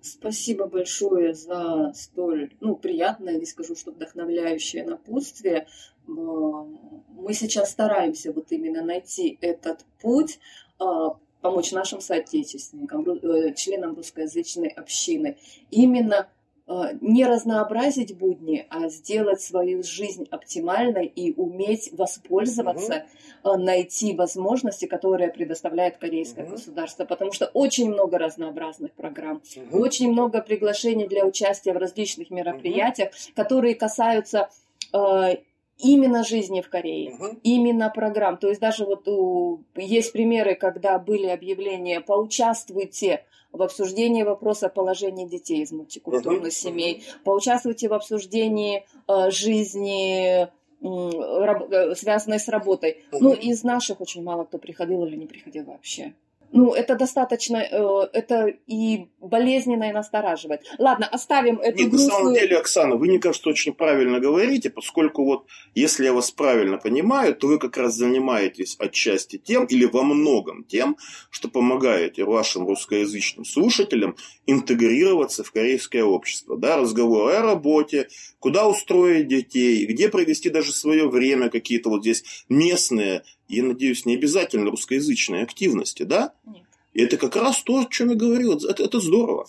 Спасибо 0.01 0.67
большое 0.67 1.33
за 1.33 1.91
столь 1.95 2.51
ну, 2.59 2.75
приятное, 2.75 3.37
не 3.37 3.45
скажу, 3.45 3.75
что 3.75 3.91
вдохновляющее 3.91 4.85
напутствие. 4.85 5.67
Мы 6.07 7.33
сейчас 7.33 7.71
стараемся 7.71 8.31
вот 8.31 8.51
именно 8.51 8.81
найти 8.83 9.37
этот 9.41 9.85
путь, 10.01 10.39
а, 10.79 11.17
помочь 11.41 11.71
нашим 11.71 11.99
соотечественникам, 12.01 13.05
э, 13.09 13.53
членам 13.53 13.95
русскоязычной 13.95 14.69
общины, 14.69 15.37
именно 15.71 16.29
не 16.67 17.25
разнообразить 17.25 18.17
будни, 18.17 18.65
а 18.69 18.89
сделать 18.89 19.41
свою 19.41 19.83
жизнь 19.83 20.27
оптимальной 20.31 21.05
и 21.05 21.33
уметь 21.33 21.89
воспользоваться, 21.93 23.05
угу. 23.43 23.57
найти 23.57 24.13
возможности, 24.13 24.85
которые 24.85 25.31
предоставляет 25.31 25.97
корейское 25.97 26.43
угу. 26.43 26.53
государство. 26.53 27.05
Потому 27.05 27.31
что 27.31 27.45
очень 27.53 27.89
много 27.89 28.17
разнообразных 28.17 28.91
программ, 28.91 29.41
угу. 29.55 29.79
очень 29.79 30.11
много 30.11 30.41
приглашений 30.41 31.07
для 31.07 31.25
участия 31.25 31.71
в 31.71 31.77
различных 31.77 32.31
мероприятиях, 32.31 33.09
угу. 33.09 33.33
которые 33.35 33.75
касаются 33.75 34.49
э, 34.93 35.37
именно 35.79 36.23
жизни 36.23 36.61
в 36.61 36.69
Корее, 36.69 37.13
угу. 37.13 37.39
именно 37.43 37.89
программ. 37.89 38.37
То 38.37 38.49
есть 38.49 38.59
даже 38.61 38.85
вот 38.85 39.07
у, 39.07 39.63
есть 39.75 40.11
примеры, 40.11 40.55
когда 40.55 40.97
были 40.99 41.27
объявления 41.27 42.01
«поучаствуйте 42.01 43.23
в 43.51 43.61
обсуждении 43.61 44.23
вопроса 44.23 44.69
положения 44.69 45.27
детей 45.27 45.63
из 45.63 45.71
мультикультурных 45.71 46.51
uh-huh. 46.51 46.51
семей, 46.51 47.03
поучаствуйте 47.23 47.87
в 47.87 47.93
обсуждении 47.93 48.85
э, 49.07 49.31
жизни 49.31 50.43
э, 50.43 51.95
связанной 51.95 52.39
с 52.39 52.47
работой. 52.47 53.03
Uh-huh. 53.11 53.17
Ну, 53.21 53.33
из 53.33 53.63
наших 53.63 54.01
очень 54.01 54.23
мало 54.23 54.43
кто 54.43 54.57
приходил 54.57 55.05
или 55.05 55.15
не 55.15 55.25
приходил 55.25 55.63
вообще. 55.65 56.13
Ну, 56.51 56.73
это 56.73 56.95
достаточно, 56.95 57.57
э, 57.57 58.07
это 58.13 58.47
и 58.67 59.07
болезненно, 59.19 59.89
и 59.89 59.91
настораживает. 59.91 60.61
Ладно, 60.77 61.05
оставим 61.05 61.59
эту 61.59 61.79
Нет, 61.79 61.89
грустную... 61.89 62.09
на 62.09 62.15
самом 62.15 62.33
деле, 62.35 62.57
Оксана, 62.57 62.95
вы, 62.95 63.07
мне 63.07 63.19
кажется, 63.19 63.49
очень 63.49 63.73
правильно 63.73 64.19
говорите, 64.19 64.69
поскольку 64.69 65.25
вот, 65.25 65.45
если 65.75 66.05
я 66.05 66.13
вас 66.13 66.31
правильно 66.31 66.77
понимаю, 66.77 67.35
то 67.35 67.47
вы 67.47 67.59
как 67.59 67.75
раз 67.77 67.95
занимаетесь 67.95 68.77
отчасти 68.79 69.37
тем, 69.37 69.65
или 69.65 69.85
во 69.85 70.03
многом 70.03 70.63
тем, 70.63 70.97
что 71.29 71.49
помогаете 71.49 72.23
вашим 72.23 72.65
русскоязычным 72.65 73.43
слушателям 73.43 74.15
интегрироваться 74.45 75.43
в 75.43 75.51
корейское 75.51 76.03
общество. 76.03 76.57
Да, 76.57 76.77
разговоры 76.77 77.33
о 77.33 77.41
работе, 77.41 78.07
куда 78.39 78.67
устроить 78.67 79.27
детей, 79.27 79.85
где 79.85 80.07
провести 80.07 80.49
даже 80.49 80.71
свое 80.71 81.09
время, 81.09 81.49
какие-то 81.49 81.89
вот 81.89 82.01
здесь 82.01 82.45
местные 82.47 83.23
я 83.47 83.63
надеюсь, 83.63 84.05
не 84.05 84.15
обязательно 84.15 84.69
русскоязычные 84.71 85.43
активности, 85.43 86.03
да? 86.03 86.33
Нет. 86.45 86.63
И 86.93 87.01
это 87.01 87.17
как 87.17 87.35
раз 87.35 87.61
то, 87.63 87.81
о 87.81 87.85
чем 87.85 88.09
я 88.09 88.15
говорил. 88.15 88.57
Это, 88.57 88.83
это 88.83 88.99
здорово. 88.99 89.47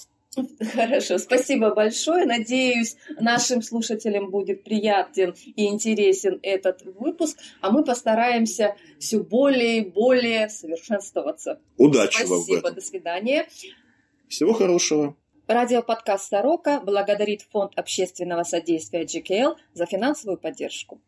Хорошо, 0.75 1.19
спасибо 1.19 1.75
большое. 1.75 2.27
Надеюсь, 2.27 2.97
нашим 3.19 3.63
слушателям 3.63 4.31
будет 4.31 4.63
приятен 4.65 5.35
и 5.57 5.67
интересен 5.67 6.39
этот 6.43 6.83
выпуск, 6.85 7.39
а 7.61 7.71
мы 7.71 7.85
постараемся 7.85 8.77
все 8.99 9.19
более 9.19 9.79
и 9.79 9.89
более 9.89 10.49
совершенствоваться. 10.49 11.61
Удачи 11.77 12.19
спасибо, 12.19 12.35
вам. 12.35 12.43
Спасибо, 12.43 12.71
до 12.71 12.81
свидания. 12.81 13.49
Всего 14.29 14.53
хорошего. 14.53 15.17
Радиоподкаст 15.47 16.29
«Сорока» 16.29 16.79
благодарит 16.81 17.47
Фонд 17.51 17.73
общественного 17.77 18.45
содействия 18.45 19.05
GKL 19.05 19.57
за 19.73 19.87
финансовую 19.87 20.37
поддержку. 20.37 21.01